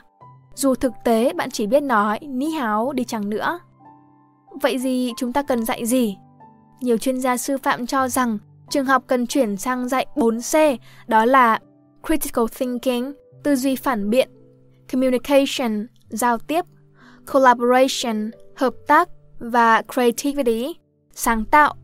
Dù 0.54 0.74
thực 0.74 0.92
tế 1.04 1.32
bạn 1.32 1.50
chỉ 1.50 1.66
biết 1.66 1.82
nói 1.82 2.18
ni 2.22 2.50
háo 2.50 2.92
đi 2.92 3.04
chẳng 3.04 3.30
nữa. 3.30 3.58
Vậy 4.62 4.78
gì 4.78 5.12
chúng 5.16 5.32
ta 5.32 5.42
cần 5.42 5.64
dạy 5.64 5.86
gì? 5.86 6.16
Nhiều 6.80 6.96
chuyên 6.96 7.20
gia 7.20 7.36
sư 7.36 7.58
phạm 7.58 7.86
cho 7.86 8.08
rằng 8.08 8.38
trường 8.70 8.86
học 8.86 9.04
cần 9.06 9.26
chuyển 9.26 9.56
sang 9.56 9.88
dạy 9.88 10.06
4C, 10.14 10.76
đó 11.06 11.24
là 11.24 11.58
critical 12.06 12.44
thinking, 12.58 13.12
tư 13.42 13.56
duy 13.56 13.76
phản 13.76 14.10
biện, 14.10 14.28
communication, 14.92 15.86
giao 16.08 16.38
tiếp, 16.38 16.64
collaboration, 17.32 18.30
hợp 18.56 18.75
tác 18.86 19.08
và 19.38 19.82
creativity, 19.94 20.76
sáng 21.14 21.44
tạo. 21.44 21.75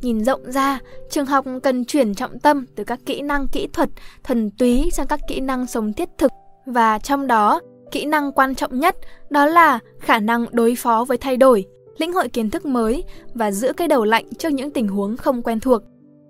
Nhìn 0.00 0.24
rộng 0.24 0.52
ra, 0.52 0.78
trường 1.10 1.26
học 1.26 1.44
cần 1.62 1.84
chuyển 1.84 2.14
trọng 2.14 2.38
tâm 2.38 2.66
từ 2.76 2.84
các 2.84 3.00
kỹ 3.06 3.22
năng 3.22 3.48
kỹ 3.48 3.68
thuật 3.72 3.88
thuần 4.24 4.50
túy 4.50 4.90
sang 4.92 5.06
các 5.06 5.20
kỹ 5.28 5.40
năng 5.40 5.66
sống 5.66 5.92
thiết 5.92 6.08
thực 6.18 6.32
và 6.66 6.98
trong 6.98 7.26
đó, 7.26 7.60
kỹ 7.90 8.04
năng 8.04 8.32
quan 8.32 8.54
trọng 8.54 8.80
nhất 8.80 8.96
đó 9.30 9.46
là 9.46 9.78
khả 9.98 10.18
năng 10.18 10.46
đối 10.52 10.74
phó 10.74 11.04
với 11.08 11.18
thay 11.18 11.36
đổi, 11.36 11.64
lĩnh 11.98 12.12
hội 12.12 12.28
kiến 12.28 12.50
thức 12.50 12.66
mới 12.66 13.04
và 13.34 13.52
giữ 13.52 13.72
cái 13.72 13.88
đầu 13.88 14.04
lạnh 14.04 14.24
trước 14.38 14.48
những 14.48 14.70
tình 14.70 14.88
huống 14.88 15.16
không 15.16 15.42
quen 15.42 15.60
thuộc. 15.60 15.82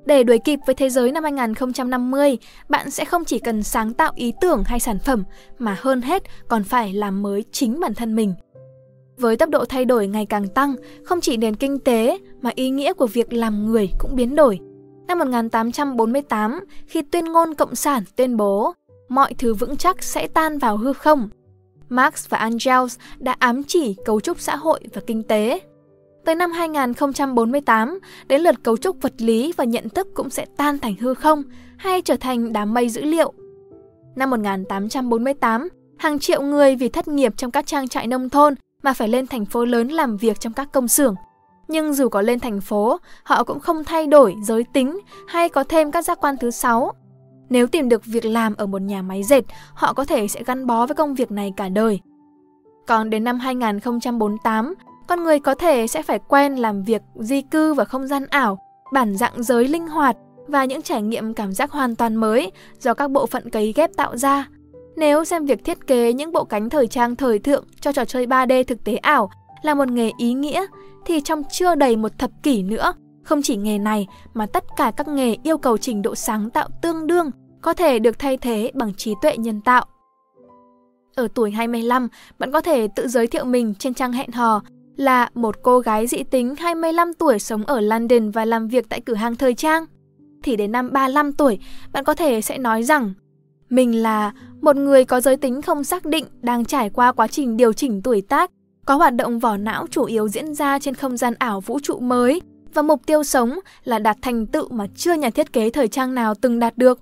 Để 0.04 0.22
đuổi 0.22 0.38
kịp 0.38 0.58
với 0.66 0.74
thế 0.74 0.90
giới 0.90 1.12
năm 1.12 1.22
2050, 1.22 2.38
bạn 2.68 2.90
sẽ 2.90 3.04
không 3.04 3.24
chỉ 3.24 3.38
cần 3.38 3.62
sáng 3.62 3.94
tạo 3.94 4.12
ý 4.16 4.32
tưởng 4.40 4.62
hay 4.66 4.80
sản 4.80 4.98
phẩm, 4.98 5.24
mà 5.58 5.76
hơn 5.80 6.02
hết 6.02 6.22
còn 6.48 6.64
phải 6.64 6.92
làm 6.92 7.22
mới 7.22 7.44
chính 7.52 7.80
bản 7.80 7.94
thân 7.94 8.16
mình. 8.16 8.34
Với 9.16 9.36
tốc 9.36 9.48
độ 9.48 9.64
thay 9.64 9.84
đổi 9.84 10.06
ngày 10.06 10.26
càng 10.26 10.48
tăng, 10.48 10.76
không 11.04 11.20
chỉ 11.20 11.36
nền 11.36 11.56
kinh 11.56 11.78
tế 11.78 12.18
mà 12.42 12.50
ý 12.54 12.70
nghĩa 12.70 12.92
của 12.92 13.06
việc 13.06 13.32
làm 13.32 13.66
người 13.66 13.90
cũng 13.98 14.16
biến 14.16 14.34
đổi. 14.34 14.58
Năm 15.08 15.18
1848, 15.18 16.60
khi 16.86 17.02
tuyên 17.02 17.24
ngôn 17.24 17.54
Cộng 17.54 17.74
sản 17.74 18.02
tuyên 18.16 18.36
bố 18.36 18.72
mọi 19.08 19.34
thứ 19.34 19.54
vững 19.54 19.76
chắc 19.76 20.02
sẽ 20.02 20.28
tan 20.28 20.58
vào 20.58 20.76
hư 20.76 20.92
không, 20.92 21.28
Marx 21.90 22.28
và 22.28 22.38
Engels 22.38 22.98
đã 23.18 23.36
ám 23.38 23.62
chỉ 23.62 23.96
cấu 24.04 24.20
trúc 24.20 24.40
xã 24.40 24.56
hội 24.56 24.80
và 24.94 25.02
kinh 25.06 25.22
tế. 25.22 25.60
Tới 26.24 26.34
năm 26.34 26.52
2048, 26.52 27.98
đến 28.28 28.40
lượt 28.40 28.54
cấu 28.62 28.76
trúc 28.76 29.02
vật 29.02 29.12
lý 29.18 29.52
và 29.56 29.64
nhận 29.64 29.88
thức 29.88 30.08
cũng 30.14 30.30
sẽ 30.30 30.46
tan 30.56 30.78
thành 30.78 30.94
hư 31.00 31.14
không 31.14 31.42
hay 31.76 32.02
trở 32.02 32.16
thành 32.16 32.52
đám 32.52 32.74
mây 32.74 32.88
dữ 32.88 33.02
liệu. 33.02 33.32
Năm 34.16 34.30
1848, 34.30 35.68
hàng 35.98 36.18
triệu 36.18 36.42
người 36.42 36.76
vì 36.76 36.88
thất 36.88 37.08
nghiệp 37.08 37.32
trong 37.36 37.50
các 37.50 37.66
trang 37.66 37.88
trại 37.88 38.06
nông 38.06 38.28
thôn 38.28 38.54
mà 38.82 38.92
phải 38.92 39.08
lên 39.08 39.26
thành 39.26 39.44
phố 39.44 39.64
lớn 39.64 39.88
làm 39.88 40.16
việc 40.16 40.40
trong 40.40 40.52
các 40.52 40.72
công 40.72 40.88
xưởng. 40.88 41.14
Nhưng 41.68 41.94
dù 41.94 42.08
có 42.08 42.22
lên 42.22 42.40
thành 42.40 42.60
phố, 42.60 42.98
họ 43.22 43.44
cũng 43.44 43.60
không 43.60 43.84
thay 43.84 44.06
đổi 44.06 44.34
giới 44.42 44.64
tính 44.72 45.00
hay 45.28 45.48
có 45.48 45.64
thêm 45.64 45.90
các 45.90 46.04
giác 46.04 46.18
quan 46.20 46.36
thứ 46.40 46.50
sáu. 46.50 46.92
Nếu 47.50 47.66
tìm 47.66 47.88
được 47.88 48.04
việc 48.04 48.24
làm 48.24 48.54
ở 48.54 48.66
một 48.66 48.82
nhà 48.82 49.02
máy 49.02 49.22
dệt, 49.22 49.42
họ 49.74 49.92
có 49.92 50.04
thể 50.04 50.28
sẽ 50.28 50.42
gắn 50.46 50.66
bó 50.66 50.86
với 50.86 50.94
công 50.94 51.14
việc 51.14 51.30
này 51.30 51.52
cả 51.56 51.68
đời. 51.68 52.00
Còn 52.86 53.10
đến 53.10 53.24
năm 53.24 53.38
2048, 53.38 54.74
con 55.10 55.24
người 55.24 55.40
có 55.40 55.54
thể 55.54 55.86
sẽ 55.86 56.02
phải 56.02 56.18
quen 56.28 56.56
làm 56.56 56.82
việc 56.82 57.02
di 57.14 57.42
cư 57.42 57.74
vào 57.74 57.86
không 57.86 58.06
gian 58.06 58.26
ảo, 58.26 58.58
bản 58.92 59.16
dạng 59.16 59.42
giới 59.42 59.68
linh 59.68 59.86
hoạt 59.86 60.16
và 60.46 60.64
những 60.64 60.82
trải 60.82 61.02
nghiệm 61.02 61.34
cảm 61.34 61.52
giác 61.52 61.70
hoàn 61.70 61.96
toàn 61.96 62.16
mới 62.16 62.52
do 62.80 62.94
các 62.94 63.10
bộ 63.10 63.26
phận 63.26 63.50
cấy 63.50 63.72
ghép 63.76 63.90
tạo 63.96 64.16
ra. 64.16 64.48
Nếu 64.96 65.24
xem 65.24 65.46
việc 65.46 65.64
thiết 65.64 65.86
kế 65.86 66.12
những 66.12 66.32
bộ 66.32 66.44
cánh 66.44 66.70
thời 66.70 66.86
trang 66.86 67.16
thời 67.16 67.38
thượng 67.38 67.64
cho 67.80 67.92
trò 67.92 68.04
chơi 68.04 68.26
3D 68.26 68.64
thực 68.64 68.84
tế 68.84 68.96
ảo 68.96 69.30
là 69.62 69.74
một 69.74 69.88
nghề 69.88 70.10
ý 70.18 70.32
nghĩa, 70.32 70.66
thì 71.06 71.20
trong 71.20 71.42
chưa 71.50 71.74
đầy 71.74 71.96
một 71.96 72.18
thập 72.18 72.30
kỷ 72.42 72.62
nữa, 72.62 72.92
không 73.22 73.42
chỉ 73.42 73.56
nghề 73.56 73.78
này 73.78 74.06
mà 74.34 74.46
tất 74.46 74.64
cả 74.76 74.92
các 74.96 75.08
nghề 75.08 75.36
yêu 75.42 75.58
cầu 75.58 75.78
trình 75.78 76.02
độ 76.02 76.14
sáng 76.14 76.50
tạo 76.50 76.68
tương 76.82 77.06
đương 77.06 77.30
có 77.60 77.74
thể 77.74 77.98
được 77.98 78.18
thay 78.18 78.36
thế 78.36 78.70
bằng 78.74 78.94
trí 78.94 79.14
tuệ 79.22 79.36
nhân 79.36 79.60
tạo. 79.60 79.84
Ở 81.14 81.28
tuổi 81.34 81.50
25, 81.50 82.08
bạn 82.38 82.52
có 82.52 82.60
thể 82.60 82.88
tự 82.88 83.08
giới 83.08 83.26
thiệu 83.26 83.44
mình 83.44 83.74
trên 83.78 83.94
trang 83.94 84.12
hẹn 84.12 84.32
hò 84.32 84.62
là 85.00 85.30
một 85.34 85.62
cô 85.62 85.78
gái 85.78 86.06
dị 86.06 86.22
tính 86.22 86.54
25 86.56 87.14
tuổi 87.14 87.38
sống 87.38 87.64
ở 87.64 87.80
London 87.80 88.30
và 88.30 88.44
làm 88.44 88.68
việc 88.68 88.88
tại 88.88 89.00
cửa 89.00 89.14
hàng 89.14 89.36
thời 89.36 89.54
trang. 89.54 89.84
Thì 90.42 90.56
đến 90.56 90.72
năm 90.72 90.92
35 90.92 91.32
tuổi, 91.32 91.58
bạn 91.92 92.04
có 92.04 92.14
thể 92.14 92.40
sẽ 92.40 92.58
nói 92.58 92.82
rằng 92.82 93.12
mình 93.70 94.02
là 94.02 94.32
một 94.60 94.76
người 94.76 95.04
có 95.04 95.20
giới 95.20 95.36
tính 95.36 95.62
không 95.62 95.84
xác 95.84 96.04
định 96.04 96.24
đang 96.42 96.64
trải 96.64 96.90
qua 96.90 97.12
quá 97.12 97.26
trình 97.26 97.56
điều 97.56 97.72
chỉnh 97.72 98.02
tuổi 98.02 98.20
tác, 98.20 98.50
có 98.86 98.96
hoạt 98.96 99.14
động 99.14 99.38
vỏ 99.38 99.56
não 99.56 99.86
chủ 99.90 100.04
yếu 100.04 100.28
diễn 100.28 100.54
ra 100.54 100.78
trên 100.78 100.94
không 100.94 101.16
gian 101.16 101.34
ảo 101.38 101.60
vũ 101.60 101.78
trụ 101.82 101.98
mới 101.98 102.42
và 102.74 102.82
mục 102.82 103.06
tiêu 103.06 103.24
sống 103.24 103.58
là 103.84 103.98
đạt 103.98 104.16
thành 104.22 104.46
tựu 104.46 104.68
mà 104.68 104.86
chưa 104.96 105.14
nhà 105.14 105.30
thiết 105.30 105.52
kế 105.52 105.70
thời 105.70 105.88
trang 105.88 106.14
nào 106.14 106.34
từng 106.34 106.58
đạt 106.58 106.78
được. 106.78 107.00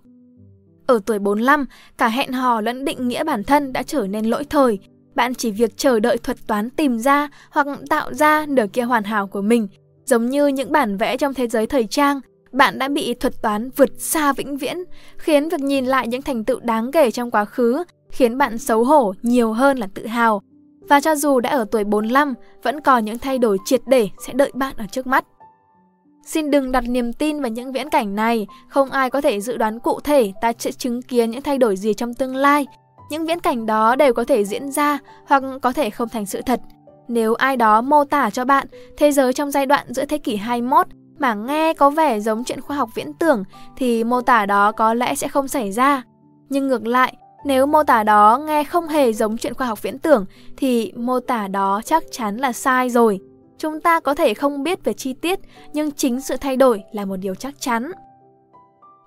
Ở 0.87 1.01
tuổi 1.07 1.19
45, 1.19 1.67
cả 1.99 2.09
hẹn 2.09 2.33
hò 2.33 2.61
lẫn 2.61 2.85
định 2.85 3.09
nghĩa 3.09 3.25
bản 3.25 3.45
thân 3.45 3.73
đã 3.73 3.83
trở 3.83 4.07
nên 4.07 4.25
lỗi 4.25 4.45
thời. 4.45 4.79
Bạn 5.19 5.35
chỉ 5.35 5.51
việc 5.51 5.77
chờ 5.77 6.01
đợi 6.01 6.19
thuật 6.19 6.37
toán 6.47 6.71
tìm 6.71 6.99
ra 6.99 7.29
hoặc 7.51 7.67
tạo 7.91 8.15
ra 8.15 8.47
nửa 8.49 8.67
kia 8.73 8.83
hoàn 8.83 9.05
hảo 9.05 9.27
của 9.27 9.41
mình. 9.41 9.69
Giống 10.05 10.27
như 10.27 10.47
những 10.47 10.73
bản 10.73 10.97
vẽ 10.97 11.17
trong 11.17 11.35
thế 11.35 11.49
giới 11.49 11.67
thời 11.67 11.87
trang, 11.87 12.21
bạn 12.53 12.79
đã 12.79 12.89
bị 12.89 13.15
thuật 13.15 13.43
toán 13.43 13.71
vượt 13.77 13.91
xa 13.99 14.33
vĩnh 14.33 14.57
viễn, 14.57 14.77
khiến 15.17 15.49
việc 15.49 15.61
nhìn 15.61 15.87
lại 15.87 16.09
những 16.09 16.23
thành 16.23 16.45
tựu 16.45 16.61
đáng 16.61 16.93
kể 16.93 17.11
trong 17.11 17.31
quá 17.31 17.45
khứ 17.45 17.85
khiến 18.11 18.39
bạn 18.39 18.59
xấu 18.59 18.85
hổ 18.85 19.15
nhiều 19.23 19.53
hơn 19.53 19.79
là 19.79 19.89
tự 19.95 20.07
hào. 20.07 20.43
Và 20.89 21.01
cho 21.01 21.15
dù 21.15 21.41
đã 21.41 21.51
ở 21.51 21.65
tuổi 21.71 21.85
45, 21.85 22.35
vẫn 22.63 22.81
còn 22.81 23.05
những 23.05 23.19
thay 23.19 23.39
đổi 23.39 23.59
triệt 23.65 23.81
để 23.87 24.09
sẽ 24.27 24.33
đợi 24.33 24.51
bạn 24.55 24.75
ở 24.77 24.85
trước 24.93 25.07
mắt. 25.07 25.25
Xin 26.27 26.51
đừng 26.51 26.73
đặt 26.73 26.85
niềm 26.89 27.13
tin 27.13 27.41
vào 27.41 27.51
những 27.51 27.73
viễn 27.73 27.91
cảnh 27.91 28.15
này, 28.15 28.47
không 28.69 28.91
ai 28.91 29.11
có 29.11 29.21
thể 29.21 29.41
dự 29.41 29.57
đoán 29.57 29.81
cụ 29.81 30.01
thể 30.01 30.33
ta 30.41 30.53
sẽ 30.59 30.73
chứng 30.73 31.03
kiến 31.03 31.31
những 31.31 31.43
thay 31.43 31.59
đổi 31.59 31.77
gì 31.77 31.95
trong 31.95 32.15
tương 32.15 32.37
lai. 32.37 32.67
Những 33.11 33.27
viễn 33.27 33.41
cảnh 33.41 33.67
đó 33.67 33.97
đều 33.97 34.13
có 34.13 34.25
thể 34.25 34.45
diễn 34.45 34.73
ra 34.73 34.99
hoặc 35.27 35.43
có 35.63 35.73
thể 35.73 35.91
không 35.91 36.09
thành 36.09 36.27
sự 36.27 36.43
thật. 36.43 36.61
Nếu 37.09 37.35
ai 37.35 37.57
đó 37.57 37.81
mô 37.81 38.05
tả 38.05 38.31
cho 38.31 38.45
bạn 38.45 38.67
thế 38.97 39.13
giới 39.13 39.33
trong 39.33 39.51
giai 39.51 39.67
đoạn 39.67 39.87
giữa 39.89 40.05
thế 40.05 40.19
kỷ 40.19 40.37
21 40.37 40.87
mà 41.19 41.35
nghe 41.35 41.75
có 41.75 41.91
vẻ 41.91 42.21
giống 42.21 42.45
chuyện 42.45 42.61
khoa 42.61 42.77
học 42.77 42.91
viễn 42.95 43.13
tưởng 43.13 43.45
thì 43.77 44.05
mô 44.05 44.21
tả 44.21 44.47
đó 44.47 44.73
có 44.73 44.95
lẽ 44.95 45.15
sẽ 45.15 45.29
không 45.29 45.49
xảy 45.49 45.73
ra. 45.73 46.03
Nhưng 46.49 46.69
ngược 46.69 46.87
lại, 46.87 47.17
nếu 47.45 47.67
mô 47.67 47.83
tả 47.83 48.03
đó 48.03 48.39
nghe 48.47 48.65
không 48.65 48.89
hề 48.89 49.13
giống 49.13 49.39
chuyện 49.39 49.55
khoa 49.55 49.67
học 49.67 49.83
viễn 49.83 49.99
tưởng 49.99 50.25
thì 50.57 50.93
mô 50.97 51.21
tả 51.21 51.49
đó 51.49 51.81
chắc 51.85 52.05
chắn 52.11 52.37
là 52.37 52.53
sai 52.53 52.91
rồi. 52.91 53.21
Chúng 53.59 53.81
ta 53.81 54.01
có 54.01 54.15
thể 54.15 54.35
không 54.35 54.63
biết 54.63 54.85
về 54.85 54.93
chi 54.93 55.13
tiết, 55.13 55.39
nhưng 55.73 55.91
chính 55.91 56.21
sự 56.21 56.37
thay 56.37 56.57
đổi 56.57 56.83
là 56.93 57.05
một 57.05 57.17
điều 57.17 57.35
chắc 57.35 57.55
chắn. 57.61 57.93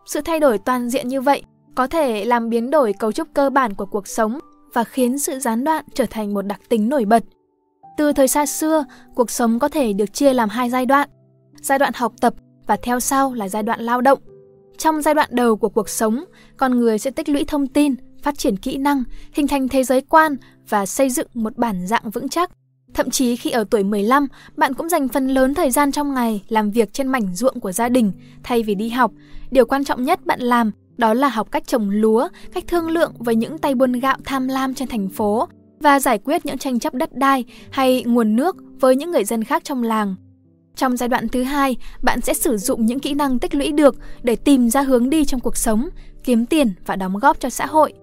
Sự 0.05 0.22
thay 0.22 0.39
đổi 0.39 0.58
toàn 0.58 0.89
diện 0.89 1.08
như 1.08 1.22
vậy 1.22 1.43
có 1.75 1.87
thể 1.87 2.25
làm 2.25 2.49
biến 2.49 2.71
đổi 2.71 2.93
cấu 2.93 3.11
trúc 3.11 3.27
cơ 3.33 3.49
bản 3.49 3.73
của 3.73 3.85
cuộc 3.85 4.07
sống 4.07 4.39
và 4.73 4.83
khiến 4.83 5.19
sự 5.19 5.39
gián 5.39 5.63
đoạn 5.63 5.85
trở 5.93 6.05
thành 6.09 6.33
một 6.33 6.41
đặc 6.41 6.61
tính 6.69 6.89
nổi 6.89 7.05
bật. 7.05 7.23
Từ 7.97 8.13
thời 8.13 8.27
xa 8.27 8.45
xưa, 8.45 8.85
cuộc 9.15 9.31
sống 9.31 9.59
có 9.59 9.67
thể 9.67 9.93
được 9.93 10.13
chia 10.13 10.33
làm 10.33 10.49
hai 10.49 10.69
giai 10.69 10.85
đoạn, 10.85 11.09
giai 11.61 11.79
đoạn 11.79 11.93
học 11.95 12.13
tập 12.21 12.33
và 12.67 12.77
theo 12.83 12.99
sau 12.99 13.33
là 13.33 13.47
giai 13.49 13.63
đoạn 13.63 13.81
lao 13.81 14.01
động. 14.01 14.19
Trong 14.77 15.01
giai 15.01 15.13
đoạn 15.13 15.29
đầu 15.31 15.55
của 15.55 15.69
cuộc 15.69 15.89
sống, 15.89 16.25
con 16.57 16.79
người 16.79 16.97
sẽ 16.97 17.11
tích 17.11 17.29
lũy 17.29 17.43
thông 17.47 17.67
tin, 17.67 17.95
phát 18.21 18.37
triển 18.37 18.57
kỹ 18.57 18.77
năng, 18.77 19.03
hình 19.33 19.47
thành 19.47 19.67
thế 19.67 19.83
giới 19.83 20.01
quan 20.01 20.35
và 20.69 20.85
xây 20.85 21.09
dựng 21.09 21.27
một 21.33 21.57
bản 21.57 21.87
dạng 21.87 22.09
vững 22.09 22.29
chắc. 22.29 22.51
Thậm 22.93 23.09
chí 23.09 23.35
khi 23.35 23.49
ở 23.49 23.63
tuổi 23.63 23.83
15, 23.83 24.27
bạn 24.57 24.73
cũng 24.73 24.89
dành 24.89 25.07
phần 25.07 25.27
lớn 25.27 25.53
thời 25.53 25.71
gian 25.71 25.91
trong 25.91 26.13
ngày 26.13 26.43
làm 26.47 26.71
việc 26.71 26.93
trên 26.93 27.07
mảnh 27.07 27.35
ruộng 27.35 27.59
của 27.59 27.71
gia 27.71 27.89
đình 27.89 28.11
thay 28.43 28.63
vì 28.63 28.75
đi 28.75 28.89
học. 28.89 29.11
Điều 29.51 29.65
quan 29.65 29.83
trọng 29.83 30.03
nhất 30.03 30.25
bạn 30.25 30.39
làm 30.39 30.71
đó 31.01 31.13
là 31.13 31.27
học 31.27 31.51
cách 31.51 31.67
trồng 31.67 31.89
lúa, 31.89 32.27
cách 32.53 32.63
thương 32.67 32.88
lượng 32.88 33.13
với 33.17 33.36
những 33.36 33.58
tay 33.58 33.75
buôn 33.75 33.91
gạo 33.91 34.17
tham 34.25 34.48
lam 34.48 34.74
trên 34.74 34.88
thành 34.88 35.10
phố 35.10 35.48
và 35.79 36.00
giải 36.00 36.20
quyết 36.24 36.46
những 36.46 36.58
tranh 36.58 36.79
chấp 36.79 36.93
đất 36.93 37.15
đai 37.15 37.46
hay 37.72 38.03
nguồn 38.03 38.36
nước 38.36 38.55
với 38.79 38.96
những 38.96 39.12
người 39.12 39.24
dân 39.24 39.43
khác 39.43 39.63
trong 39.63 39.84
làng. 39.84 40.15
Trong 40.75 40.98
giai 40.98 41.10
đoạn 41.10 41.27
thứ 41.27 41.43
hai, 41.43 41.77
bạn 42.01 42.22
sẽ 42.22 42.34
sử 42.34 42.58
dụng 42.58 42.86
những 42.86 43.00
kỹ 43.00 43.13
năng 43.13 43.39
tích 43.39 43.55
lũy 43.55 43.72
được 43.72 43.96
để 44.24 44.36
tìm 44.36 44.70
ra 44.70 44.81
hướng 44.81 45.10
đi 45.10 45.25
trong 45.25 45.39
cuộc 45.39 45.58
sống, 45.58 45.89
kiếm 46.24 46.46
tiền 46.46 46.74
và 46.86 46.96
đóng 46.96 47.17
góp 47.17 47.39
cho 47.39 47.50
xã 47.50 47.65
hội. 47.65 47.93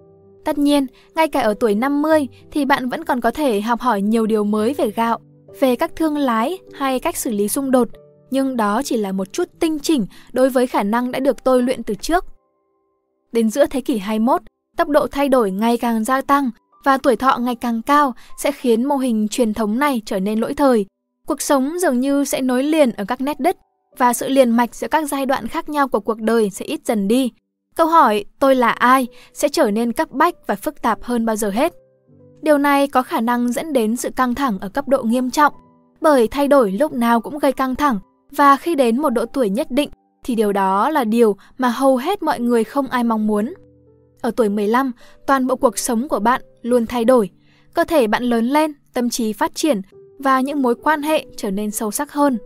Tất 0.45 0.59
nhiên, 0.59 0.87
ngay 1.15 1.29
cả 1.29 1.41
ở 1.41 1.55
tuổi 1.61 1.75
50 1.75 2.29
thì 2.51 2.65
bạn 2.65 2.89
vẫn 2.89 3.05
còn 3.05 3.21
có 3.21 3.31
thể 3.31 3.61
học 3.61 3.81
hỏi 3.81 4.03
nhiều 4.03 4.27
điều 4.27 4.45
mới 4.45 4.75
về 4.75 4.91
gạo, 4.91 5.19
về 5.61 5.77
các 5.77 5.97
thương 5.97 6.17
lái 6.17 6.59
hay 6.75 7.01
cách 7.01 7.17
xử 7.17 7.31
lý 7.31 7.49
xung 7.49 7.71
đột, 7.71 7.89
nhưng 8.31 8.57
đó 8.57 8.83
chỉ 8.85 8.97
là 8.97 9.13
một 9.13 9.33
chút 9.33 9.49
tinh 9.61 9.79
chỉnh 9.79 10.07
đối 10.33 10.51
với 10.51 10.67
khả 10.67 10.83
năng 10.83 11.13
đã 11.13 11.19
được 11.19 11.45
tôi 11.45 11.63
luyện 11.63 11.83
từ 11.83 11.95
trước. 11.95 12.25
Đến 13.33 13.51
giữa 13.51 13.67
thế 13.67 13.81
kỷ 13.81 13.99
21, 13.99 14.43
tốc 14.77 14.89
độ 14.89 15.07
thay 15.07 15.29
đổi 15.29 15.51
ngày 15.51 15.77
càng 15.77 16.05
gia 16.05 16.21
tăng 16.21 16.51
và 16.85 16.99
tuổi 16.99 17.17
thọ 17.17 17.39
ngày 17.39 17.55
càng 17.55 17.83
cao 17.83 18.15
sẽ 18.39 18.53
khiến 18.53 18.85
mô 18.85 18.97
hình 18.97 19.29
truyền 19.29 19.55
thống 19.55 19.79
này 19.79 20.03
trở 20.07 20.21
nên 20.21 20.41
lỗi 20.41 20.55
thời. 20.55 20.87
Cuộc 21.27 21.43
sống 21.43 21.79
dường 21.79 22.01
như 22.01 22.25
sẽ 22.25 22.41
nối 22.41 22.63
liền 22.63 22.93
ở 22.93 23.05
các 23.05 23.21
nét 23.21 23.41
đứt 23.41 23.57
và 23.99 24.13
sự 24.13 24.29
liền 24.29 24.51
mạch 24.51 24.75
giữa 24.75 24.89
các 24.89 25.09
giai 25.09 25.27
đoạn 25.27 25.47
khác 25.47 25.69
nhau 25.69 25.89
của 25.89 26.01
cuộc 26.01 26.21
đời 26.21 26.51
sẽ 26.51 26.65
ít 26.65 26.81
dần 26.87 27.09
đi. 27.09 27.33
Câu 27.77 27.87
hỏi 27.87 28.25
tôi 28.39 28.55
là 28.55 28.71
ai 28.71 29.07
sẽ 29.33 29.49
trở 29.49 29.71
nên 29.71 29.93
cấp 29.93 30.11
bách 30.11 30.35
và 30.47 30.55
phức 30.55 30.83
tạp 30.83 31.03
hơn 31.03 31.27
bao 31.27 31.37
giờ 31.37 31.51
hết. 31.51 31.73
Điều 32.43 32.59
này 32.59 32.89
có 32.89 33.03
khả 33.03 33.21
năng 33.21 33.53
dẫn 33.53 33.73
đến 33.73 33.97
sự 33.97 34.11
căng 34.11 34.35
thẳng 34.35 34.59
ở 34.59 34.69
cấp 34.69 34.89
độ 34.89 35.03
nghiêm 35.03 35.31
trọng, 35.31 35.53
bởi 36.01 36.29
thay 36.29 36.49
đổi 36.49 36.73
lúc 36.73 36.93
nào 36.93 37.21
cũng 37.21 37.39
gây 37.39 37.53
căng 37.53 37.75
thẳng 37.75 37.99
và 38.31 38.57
khi 38.57 38.75
đến 38.75 39.03
một 39.03 39.11
độ 39.11 39.27
tuổi 39.27 39.51
nhất 39.51 39.71
định 39.71 39.91
thì 40.25 40.35
điều 40.35 40.53
đó 40.53 40.91
là 40.91 41.05
điều 41.05 41.37
mà 41.59 41.69
hầu 41.69 41.97
hết 41.97 42.23
mọi 42.23 42.41
người 42.41 42.65
không 42.65 42.87
ai 42.87 43.05
mong 43.05 43.27
muốn. 43.27 43.55
Ở 44.21 44.31
tuổi 44.31 44.49
15, 44.49 44.93
toàn 45.27 45.47
bộ 45.47 45.57
cuộc 45.57 45.79
sống 45.79 46.09
của 46.09 46.19
bạn 46.19 46.43
luôn 46.63 46.87
thay 46.87 47.05
đổi. 47.05 47.31
Cơ 47.75 47.85
thể 47.85 48.07
bạn 48.07 48.23
lớn 48.23 48.45
lên, 48.45 48.73
tâm 48.95 49.11
trí 49.11 49.33
phát 49.33 49.55
triển 49.55 49.81
và 50.19 50.41
những 50.41 50.63
mối 50.63 50.75
quan 50.75 51.03
hệ 51.03 51.27
trở 51.37 51.51
nên 51.51 51.71
sâu 51.71 51.91
sắc 51.91 52.13
hơn. 52.13 52.39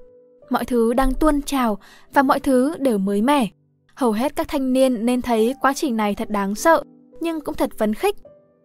Mọi 0.50 0.64
thứ 0.64 0.94
đang 0.94 1.14
tuôn 1.14 1.42
trào 1.42 1.78
và 2.14 2.22
mọi 2.22 2.40
thứ 2.40 2.76
đều 2.78 2.98
mới 2.98 3.22
mẻ. 3.22 3.48
Hầu 3.94 4.12
hết 4.12 4.36
các 4.36 4.48
thanh 4.48 4.72
niên 4.72 5.06
nên 5.06 5.22
thấy 5.22 5.54
quá 5.60 5.72
trình 5.74 5.96
này 5.96 6.14
thật 6.14 6.30
đáng 6.30 6.54
sợ, 6.54 6.82
nhưng 7.20 7.40
cũng 7.40 7.54
thật 7.54 7.70
phấn 7.78 7.94
khích. 7.94 8.16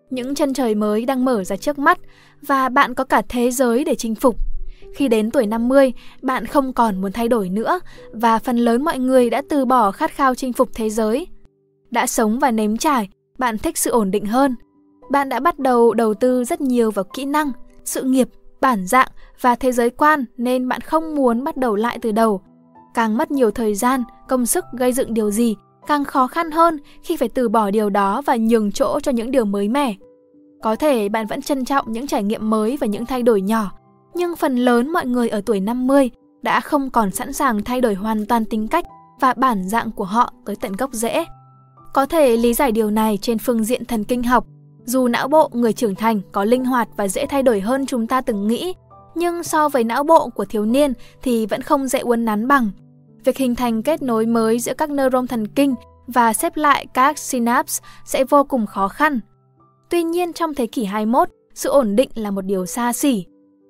Những 0.09 0.35
chân 0.35 0.53
trời 0.53 0.75
mới 0.75 1.05
đang 1.05 1.25
mở 1.25 1.43
ra 1.43 1.55
trước 1.55 1.79
mắt 1.79 1.99
và 2.41 2.69
bạn 2.69 2.93
có 2.93 3.03
cả 3.03 3.21
thế 3.29 3.51
giới 3.51 3.83
để 3.83 3.95
chinh 3.95 4.15
phục. 4.15 4.35
Khi 4.96 5.08
đến 5.08 5.32
tuổi 5.32 5.46
50, 5.46 5.94
bạn 6.22 6.46
không 6.46 6.74
còn 6.74 7.01
muốn 7.01 7.12
thay 7.12 7.27
đổi 7.27 7.50
nữa 7.50 7.79
và 8.12 8.39
phần 8.39 8.58
lớn 8.58 8.84
mọi 8.84 9.00
người 9.00 9.29
đã 9.29 9.41
từ 9.50 9.65
bỏ 9.65 9.91
khát 9.91 10.12
khao 10.12 10.36
chinh 10.36 10.53
phục 10.53 10.70
thế 10.74 10.89
giới. 10.89 11.27
Đã 11.91 12.08
sống 12.08 12.39
và 12.39 12.51
nếm 12.51 12.77
trải, 12.77 13.10
bạn 13.38 13.58
thích 13.58 13.77
sự 13.77 13.91
ổn 13.91 14.12
định 14.12 14.25
hơn. 14.25 14.56
Bạn 15.12 15.29
đã 15.29 15.39
bắt 15.39 15.60
đầu 15.60 15.94
đầu 15.94 16.13
tư 16.13 16.44
rất 16.44 16.62
nhiều 16.62 16.91
vào 16.91 17.06
kỹ 17.13 17.25
năng, 17.25 17.51
sự 17.86 18.03
nghiệp, 18.03 18.29
bản 18.62 18.88
dạng 18.88 19.10
và 19.41 19.56
thế 19.56 19.72
giới 19.72 19.89
quan 19.89 20.25
nên 20.38 20.67
bạn 20.67 20.82
không 20.82 21.15
muốn 21.15 21.44
bắt 21.44 21.58
đầu 21.58 21.75
lại 21.75 22.00
từ 22.01 22.12
đầu 22.12 22.41
càng 22.98 23.17
mất 23.17 23.32
nhiều 23.32 23.51
thời 23.51 23.75
gian, 23.75 24.03
công 24.27 24.46
sức 24.46 24.65
gây 24.72 24.94
dựng 24.94 25.13
điều 25.13 25.32
gì, 25.32 25.56
càng 25.88 26.06
khó 26.06 26.27
khăn 26.27 26.51
hơn 26.51 26.77
khi 27.03 27.17
phải 27.17 27.29
từ 27.29 27.50
bỏ 27.50 27.72
điều 27.72 27.89
đó 27.89 28.22
và 28.25 28.36
nhường 28.36 28.72
chỗ 28.72 29.00
cho 29.00 29.12
những 29.12 29.32
điều 29.32 29.46
mới 29.46 29.70
mẻ. 29.70 29.94
Có 30.62 30.75
thể 30.75 31.10
bạn 31.10 31.27
vẫn 31.27 31.41
trân 31.41 31.65
trọng 31.65 31.91
những 31.91 32.08
trải 32.08 32.24
nghiệm 32.24 32.50
mới 32.50 32.77
và 32.77 32.88
những 32.88 33.06
thay 33.06 33.24
đổi 33.24 33.41
nhỏ, 33.41 33.72
nhưng 34.13 34.35
phần 34.35 34.55
lớn 34.55 34.89
mọi 34.93 35.05
người 35.05 35.29
ở 35.29 35.41
tuổi 35.45 35.59
50 35.59 36.09
đã 36.41 36.59
không 36.59 36.89
còn 36.89 37.11
sẵn 37.11 37.33
sàng 37.33 37.63
thay 37.63 37.81
đổi 37.81 37.93
hoàn 37.93 38.25
toàn 38.25 38.45
tính 38.45 38.67
cách 38.67 38.85
và 39.19 39.33
bản 39.33 39.69
dạng 39.69 39.91
của 39.91 40.03
họ 40.03 40.33
tới 40.45 40.55
tận 40.55 40.73
gốc 40.73 40.93
rễ. 40.93 41.25
Có 41.93 42.05
thể 42.05 42.37
lý 42.37 42.53
giải 42.53 42.71
điều 42.71 42.91
này 42.91 43.17
trên 43.21 43.37
phương 43.37 43.63
diện 43.63 43.85
thần 43.85 44.03
kinh 44.03 44.23
học, 44.23 44.45
dù 44.85 45.07
não 45.07 45.27
bộ 45.27 45.49
người 45.53 45.73
trưởng 45.73 45.95
thành 45.95 46.21
có 46.31 46.43
linh 46.43 46.65
hoạt 46.65 46.87
và 46.97 47.07
dễ 47.07 47.25
thay 47.29 47.43
đổi 47.43 47.59
hơn 47.59 47.85
chúng 47.85 48.07
ta 48.07 48.21
từng 48.21 48.47
nghĩ, 48.47 48.73
nhưng 49.15 49.43
so 49.43 49.69
với 49.69 49.83
não 49.83 50.03
bộ 50.03 50.29
của 50.29 50.45
thiếu 50.45 50.65
niên 50.65 50.93
thì 51.21 51.45
vẫn 51.45 51.61
không 51.61 51.87
dễ 51.87 51.99
uốn 51.99 52.25
nắn 52.25 52.47
bằng 52.47 52.69
việc 53.27 53.37
hình 53.37 53.55
thành 53.55 53.83
kết 53.83 54.01
nối 54.01 54.25
mới 54.25 54.59
giữa 54.59 54.73
các 54.73 54.89
neuron 54.89 55.27
thần 55.27 55.47
kinh 55.47 55.75
và 56.07 56.33
xếp 56.33 56.57
lại 56.57 56.85
các 56.93 57.17
synapse 57.17 57.83
sẽ 58.05 58.23
vô 58.23 58.43
cùng 58.43 58.65
khó 58.65 58.87
khăn. 58.87 59.19
Tuy 59.89 60.03
nhiên 60.03 60.33
trong 60.33 60.53
thế 60.53 60.67
kỷ 60.67 60.85
21, 60.85 61.29
sự 61.53 61.69
ổn 61.69 61.95
định 61.95 62.09
là 62.15 62.31
một 62.31 62.41
điều 62.41 62.65
xa 62.65 62.93
xỉ. 62.93 63.25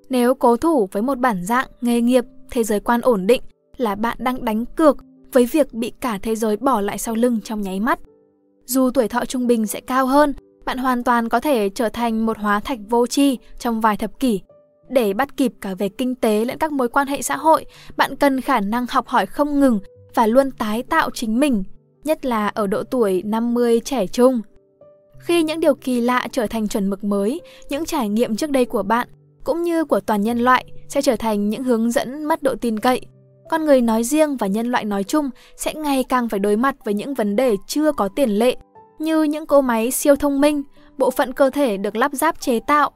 Nếu 0.09 0.35
cố 0.35 0.57
thủ 0.57 0.89
với 0.91 1.01
một 1.01 1.19
bản 1.19 1.45
dạng, 1.45 1.67
nghề 1.81 2.01
nghiệp, 2.01 2.25
thế 2.51 2.63
giới 2.63 2.79
quan 2.79 3.01
ổn 3.01 3.27
định 3.27 3.41
là 3.77 3.95
bạn 3.95 4.17
đang 4.19 4.45
đánh 4.45 4.65
cược 4.65 4.97
với 5.33 5.45
việc 5.45 5.73
bị 5.73 5.91
cả 6.01 6.19
thế 6.21 6.35
giới 6.35 6.57
bỏ 6.57 6.81
lại 6.81 6.97
sau 6.97 7.15
lưng 7.15 7.39
trong 7.43 7.61
nháy 7.61 7.79
mắt. 7.79 7.99
Dù 8.65 8.89
tuổi 8.93 9.07
thọ 9.07 9.25
trung 9.25 9.47
bình 9.47 9.67
sẽ 9.67 9.81
cao 9.81 10.05
hơn, 10.05 10.33
bạn 10.65 10.77
hoàn 10.77 11.03
toàn 11.03 11.29
có 11.29 11.39
thể 11.39 11.69
trở 11.69 11.89
thành 11.89 12.25
một 12.25 12.37
hóa 12.37 12.59
thạch 12.59 12.79
vô 12.89 13.07
tri 13.07 13.37
trong 13.59 13.81
vài 13.81 13.97
thập 13.97 14.19
kỷ 14.19 14.41
để 14.89 15.13
bắt 15.13 15.37
kịp 15.37 15.53
cả 15.61 15.75
về 15.75 15.89
kinh 15.89 16.15
tế 16.15 16.45
lẫn 16.45 16.57
các 16.57 16.71
mối 16.71 16.89
quan 16.89 17.07
hệ 17.07 17.21
xã 17.21 17.37
hội, 17.37 17.65
bạn 17.97 18.15
cần 18.15 18.41
khả 18.41 18.59
năng 18.59 18.85
học 18.89 19.07
hỏi 19.07 19.25
không 19.25 19.59
ngừng 19.59 19.79
và 20.15 20.27
luôn 20.27 20.51
tái 20.51 20.83
tạo 20.83 21.09
chính 21.13 21.39
mình, 21.39 21.63
nhất 22.03 22.25
là 22.25 22.47
ở 22.47 22.67
độ 22.67 22.83
tuổi 22.83 23.23
50 23.25 23.79
trẻ 23.79 24.07
trung. 24.07 24.41
Khi 25.19 25.43
những 25.43 25.59
điều 25.59 25.75
kỳ 25.75 26.01
lạ 26.01 26.27
trở 26.31 26.47
thành 26.47 26.67
chuẩn 26.67 26.89
mực 26.89 27.03
mới, 27.03 27.41
những 27.69 27.85
trải 27.85 28.09
nghiệm 28.09 28.35
trước 28.35 28.49
đây 28.49 28.65
của 28.65 28.83
bạn 28.83 29.07
cũng 29.47 29.63
như 29.63 29.85
của 29.85 29.99
toàn 29.99 30.21
nhân 30.21 30.39
loại 30.39 30.65
sẽ 30.87 31.01
trở 31.01 31.15
thành 31.15 31.49
những 31.49 31.63
hướng 31.63 31.91
dẫn 31.91 32.25
mất 32.25 32.43
độ 32.43 32.55
tin 32.61 32.79
cậy. 32.79 33.01
Con 33.49 33.65
người 33.65 33.81
nói 33.81 34.03
riêng 34.03 34.37
và 34.37 34.47
nhân 34.47 34.67
loại 34.67 34.85
nói 34.85 35.03
chung 35.03 35.29
sẽ 35.57 35.73
ngày 35.73 36.03
càng 36.03 36.29
phải 36.29 36.39
đối 36.39 36.55
mặt 36.55 36.75
với 36.85 36.93
những 36.93 37.13
vấn 37.13 37.35
đề 37.35 37.55
chưa 37.67 37.91
có 37.91 38.09
tiền 38.15 38.29
lệ, 38.29 38.55
như 38.99 39.23
những 39.23 39.45
cỗ 39.45 39.61
máy 39.61 39.91
siêu 39.91 40.15
thông 40.15 40.41
minh, 40.41 40.63
bộ 40.97 41.11
phận 41.11 41.33
cơ 41.33 41.49
thể 41.49 41.77
được 41.77 41.95
lắp 41.95 42.11
ráp 42.13 42.39
chế 42.39 42.59
tạo, 42.59 42.91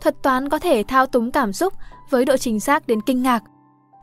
thuật 0.00 0.22
toán 0.22 0.48
có 0.48 0.58
thể 0.58 0.82
thao 0.88 1.06
túng 1.06 1.30
cảm 1.30 1.52
xúc 1.52 1.72
với 2.10 2.24
độ 2.24 2.36
chính 2.36 2.60
xác 2.60 2.86
đến 2.86 3.00
kinh 3.00 3.22
ngạc, 3.22 3.42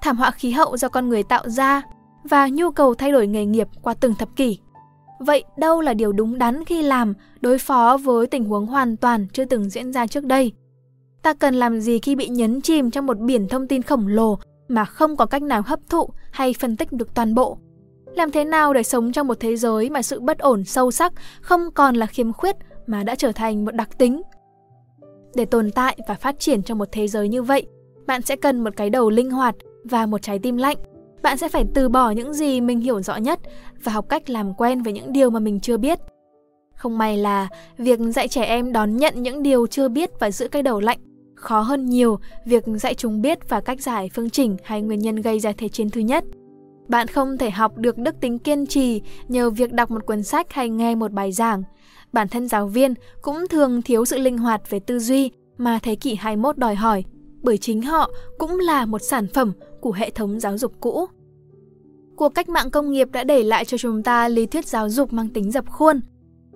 thảm 0.02 0.18
họa 0.18 0.32
khí 0.32 0.52
hậu 0.52 0.78
do 0.78 0.90
con 0.90 1.10
người 1.10 1.24
tạo 1.24 1.50
ra 1.50 1.82
và 2.24 2.48
nhu 2.48 2.72
cầu 2.72 2.96
thay 2.96 3.12
đổi 3.12 3.28
nghề 3.28 3.46
nghiệp 3.46 3.68
qua 3.82 3.94
từng 3.94 4.16
thập 4.16 4.36
kỷ. 4.36 4.60
Vậy 5.20 5.44
đâu 5.58 5.82
là 5.82 5.94
điều 5.94 6.12
đúng 6.12 6.38
đắn 6.38 6.66
khi 6.66 6.82
làm 6.82 7.14
đối 7.42 7.58
phó 7.58 7.98
với 7.98 8.28
tình 8.28 8.44
huống 8.44 8.66
hoàn 8.66 8.98
toàn 8.98 9.28
chưa 9.34 9.46
từng 9.46 9.70
diễn 9.70 9.94
ra 9.94 10.08
trước 10.08 10.24
đây? 10.24 10.54
Ta 11.24 11.34
cần 11.34 11.56
làm 11.56 11.80
gì 11.82 12.00
khi 12.00 12.16
bị 12.16 12.28
nhấn 12.28 12.62
chìm 12.62 12.92
trong 12.92 13.06
một 13.06 13.20
biển 13.20 13.48
thông 13.48 13.68
tin 13.68 13.82
khổng 13.82 14.08
lồ 14.08 14.38
mà 14.68 14.86
không 14.86 15.16
có 15.16 15.26
cách 15.26 15.44
nào 15.44 15.62
hấp 15.66 15.80
thụ 15.90 16.10
hay 16.32 16.54
phân 16.60 16.78
tích 16.78 16.92
được 16.92 17.14
toàn 17.14 17.36
bộ? 17.36 17.58
Làm 18.16 18.32
thế 18.32 18.44
nào 18.44 18.74
để 18.74 18.84
sống 18.84 19.12
trong 19.12 19.28
một 19.28 19.40
thế 19.40 19.56
giới 19.56 19.90
mà 19.90 20.02
sự 20.02 20.20
bất 20.20 20.40
ổn 20.40 20.64
sâu 20.64 20.92
sắc 20.92 21.14
không 21.42 21.72
còn 21.72 21.96
là 21.96 22.06
khiếm 22.06 22.34
khuyết 22.34 22.56
mà 22.88 23.04
đã 23.04 23.16
trở 23.16 23.32
thành 23.32 23.66
một 23.66 23.76
đặc 23.76 23.90
tính? 23.98 24.22
Để 25.36 25.46
tồn 25.46 25.72
tại 25.72 25.98
và 26.08 26.14
phát 26.14 26.40
triển 26.40 26.64
trong 26.64 26.78
một 26.78 26.88
thế 26.92 27.08
giới 27.08 27.30
như 27.30 27.44
vậy, 27.44 27.66
bạn 28.08 28.22
sẽ 28.22 28.36
cần 28.36 28.64
một 28.64 28.74
cái 28.76 28.90
đầu 28.90 29.10
linh 29.10 29.32
hoạt 29.32 29.56
và 29.84 30.06
một 30.06 30.22
trái 30.22 30.40
tim 30.40 30.58
lạnh. 30.58 30.78
Bạn 31.22 31.38
sẽ 31.38 31.50
phải 31.50 31.66
từ 31.74 31.90
bỏ 31.90 32.12
những 32.12 32.34
gì 32.34 32.62
mình 32.62 32.80
hiểu 32.80 33.02
rõ 33.02 33.16
nhất 33.16 33.40
và 33.84 33.92
học 33.92 34.06
cách 34.10 34.30
làm 34.30 34.54
quen 34.54 34.82
với 34.82 34.94
những 34.94 35.14
điều 35.14 35.30
mà 35.30 35.40
mình 35.40 35.60
chưa 35.60 35.78
biết. 35.78 36.00
Không 36.76 36.98
may 36.98 37.18
là 37.18 37.48
việc 37.78 38.00
dạy 38.00 38.28
trẻ 38.28 38.44
em 38.44 38.72
đón 38.72 38.98
nhận 38.98 39.24
những 39.24 39.44
điều 39.44 39.68
chưa 39.68 39.90
biết 39.90 40.10
và 40.20 40.32
giữ 40.32 40.48
cái 40.48 40.64
đầu 40.64 40.80
lạnh 40.80 41.00
khó 41.44 41.62
hơn 41.62 41.86
nhiều 41.86 42.20
việc 42.46 42.64
dạy 42.76 42.94
chúng 42.94 43.22
biết 43.22 43.50
và 43.50 43.62
cách 43.62 43.82
giải 43.82 44.10
phương 44.14 44.30
trình 44.30 44.58
hay 44.64 44.82
nguyên 44.82 45.00
nhân 45.00 45.16
gây 45.16 45.40
ra 45.40 45.52
thế 45.58 45.70
chiến 45.70 45.90
thứ 45.90 46.02
nhất. 46.02 46.24
Bạn 46.88 47.08
không 47.08 47.38
thể 47.38 47.50
học 47.50 47.78
được 47.78 47.98
đức 47.98 48.16
tính 48.22 48.40
kiên 48.40 48.66
trì 48.66 49.02
nhờ 49.28 49.50
việc 49.50 49.74
đọc 49.74 49.92
một 49.92 50.06
cuốn 50.06 50.24
sách 50.24 50.54
hay 50.54 50.70
nghe 50.70 50.96
một 50.96 51.12
bài 51.12 51.32
giảng. 51.32 51.64
Bản 52.14 52.28
thân 52.28 52.48
giáo 52.48 52.68
viên 52.68 52.94
cũng 53.22 53.48
thường 53.50 53.82
thiếu 53.82 54.06
sự 54.06 54.18
linh 54.18 54.38
hoạt 54.38 54.70
về 54.70 54.80
tư 54.80 55.00
duy 55.00 55.32
mà 55.58 55.80
thế 55.84 55.96
kỷ 55.96 56.16
21 56.16 56.58
đòi 56.58 56.76
hỏi, 56.76 57.04
bởi 57.42 57.58
chính 57.58 57.82
họ 57.82 58.12
cũng 58.38 58.60
là 58.60 58.86
một 58.86 59.02
sản 59.02 59.28
phẩm 59.34 59.54
của 59.82 59.92
hệ 59.92 60.10
thống 60.10 60.40
giáo 60.40 60.58
dục 60.58 60.74
cũ. 60.80 61.06
Cuộc 62.16 62.30
cách 62.30 62.50
mạng 62.50 62.72
công 62.72 62.92
nghiệp 62.92 63.08
đã 63.12 63.24
để 63.24 63.44
lại 63.44 63.66
cho 63.66 63.78
chúng 63.78 64.04
ta 64.04 64.28
lý 64.28 64.46
thuyết 64.46 64.66
giáo 64.66 64.90
dục 64.90 65.14
mang 65.14 65.30
tính 65.30 65.52
dập 65.52 65.70
khuôn. 65.70 66.02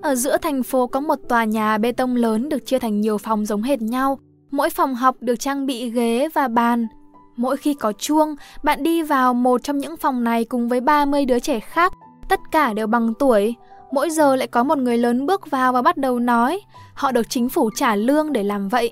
Ở 0.01 0.15
giữa 0.15 0.37
thành 0.37 0.63
phố 0.63 0.87
có 0.87 0.99
một 0.99 1.19
tòa 1.29 1.45
nhà 1.45 1.77
bê 1.77 1.91
tông 1.91 2.15
lớn 2.15 2.49
được 2.49 2.65
chia 2.65 2.79
thành 2.79 3.01
nhiều 3.01 3.17
phòng 3.17 3.45
giống 3.45 3.61
hệt 3.61 3.81
nhau. 3.81 4.19
Mỗi 4.51 4.69
phòng 4.69 4.95
học 4.95 5.15
được 5.19 5.35
trang 5.35 5.65
bị 5.65 5.89
ghế 5.89 6.27
và 6.33 6.47
bàn. 6.47 6.87
Mỗi 7.35 7.57
khi 7.57 7.73
có 7.73 7.93
chuông, 7.93 8.35
bạn 8.63 8.83
đi 8.83 9.03
vào 9.03 9.33
một 9.33 9.63
trong 9.63 9.77
những 9.77 9.97
phòng 9.97 10.23
này 10.23 10.45
cùng 10.45 10.69
với 10.69 10.81
30 10.81 11.25
đứa 11.25 11.39
trẻ 11.39 11.59
khác, 11.59 11.93
tất 12.29 12.39
cả 12.51 12.73
đều 12.73 12.87
bằng 12.87 13.13
tuổi. 13.19 13.55
Mỗi 13.91 14.09
giờ 14.09 14.35
lại 14.35 14.47
có 14.47 14.63
một 14.63 14.77
người 14.77 14.97
lớn 14.97 15.25
bước 15.25 15.51
vào 15.51 15.73
và 15.73 15.81
bắt 15.81 15.97
đầu 15.97 16.19
nói. 16.19 16.61
Họ 16.93 17.11
được 17.11 17.29
chính 17.29 17.49
phủ 17.49 17.69
trả 17.75 17.95
lương 17.95 18.33
để 18.33 18.43
làm 18.43 18.69
vậy. 18.69 18.91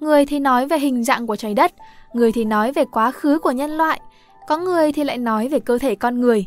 Người 0.00 0.26
thì 0.26 0.38
nói 0.38 0.66
về 0.66 0.78
hình 0.78 1.04
dạng 1.04 1.26
của 1.26 1.36
trái 1.36 1.54
đất, 1.54 1.72
người 2.12 2.32
thì 2.32 2.44
nói 2.44 2.72
về 2.72 2.84
quá 2.84 3.10
khứ 3.10 3.38
của 3.38 3.50
nhân 3.50 3.70
loại, 3.70 4.00
có 4.48 4.56
người 4.56 4.92
thì 4.92 5.04
lại 5.04 5.18
nói 5.18 5.48
về 5.48 5.60
cơ 5.60 5.78
thể 5.78 5.94
con 5.94 6.20
người. 6.20 6.46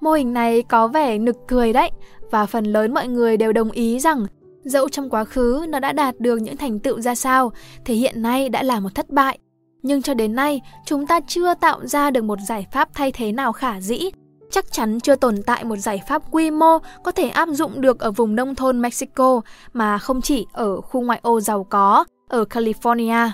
Mô 0.00 0.12
hình 0.12 0.32
này 0.32 0.62
có 0.62 0.88
vẻ 0.88 1.18
nực 1.18 1.36
cười 1.48 1.72
đấy, 1.72 1.90
và 2.30 2.46
phần 2.46 2.64
lớn 2.64 2.94
mọi 2.94 3.08
người 3.08 3.36
đều 3.36 3.52
đồng 3.52 3.70
ý 3.70 3.98
rằng 3.98 4.26
dẫu 4.68 4.88
trong 4.88 5.10
quá 5.10 5.24
khứ 5.24 5.66
nó 5.68 5.80
đã 5.80 5.92
đạt 5.92 6.20
được 6.20 6.36
những 6.36 6.56
thành 6.56 6.78
tựu 6.78 7.00
ra 7.00 7.14
sao, 7.14 7.52
thì 7.84 7.94
hiện 7.94 8.22
nay 8.22 8.48
đã 8.48 8.62
là 8.62 8.80
một 8.80 8.94
thất 8.94 9.10
bại. 9.10 9.38
Nhưng 9.82 10.02
cho 10.02 10.14
đến 10.14 10.34
nay, 10.34 10.60
chúng 10.84 11.06
ta 11.06 11.20
chưa 11.26 11.54
tạo 11.54 11.86
ra 11.86 12.10
được 12.10 12.24
một 12.24 12.38
giải 12.48 12.66
pháp 12.72 12.88
thay 12.94 13.12
thế 13.12 13.32
nào 13.32 13.52
khả 13.52 13.80
dĩ. 13.80 14.10
Chắc 14.50 14.72
chắn 14.72 15.00
chưa 15.00 15.14
tồn 15.14 15.42
tại 15.42 15.64
một 15.64 15.76
giải 15.76 16.00
pháp 16.08 16.22
quy 16.30 16.50
mô 16.50 16.78
có 17.04 17.10
thể 17.12 17.28
áp 17.28 17.48
dụng 17.48 17.80
được 17.80 17.98
ở 18.00 18.10
vùng 18.10 18.36
nông 18.36 18.54
thôn 18.54 18.80
Mexico 18.82 19.40
mà 19.72 19.98
không 19.98 20.20
chỉ 20.20 20.46
ở 20.52 20.80
khu 20.80 21.00
ngoại 21.00 21.20
ô 21.22 21.40
giàu 21.40 21.64
có, 21.64 22.04
ở 22.28 22.44
California. 22.44 23.30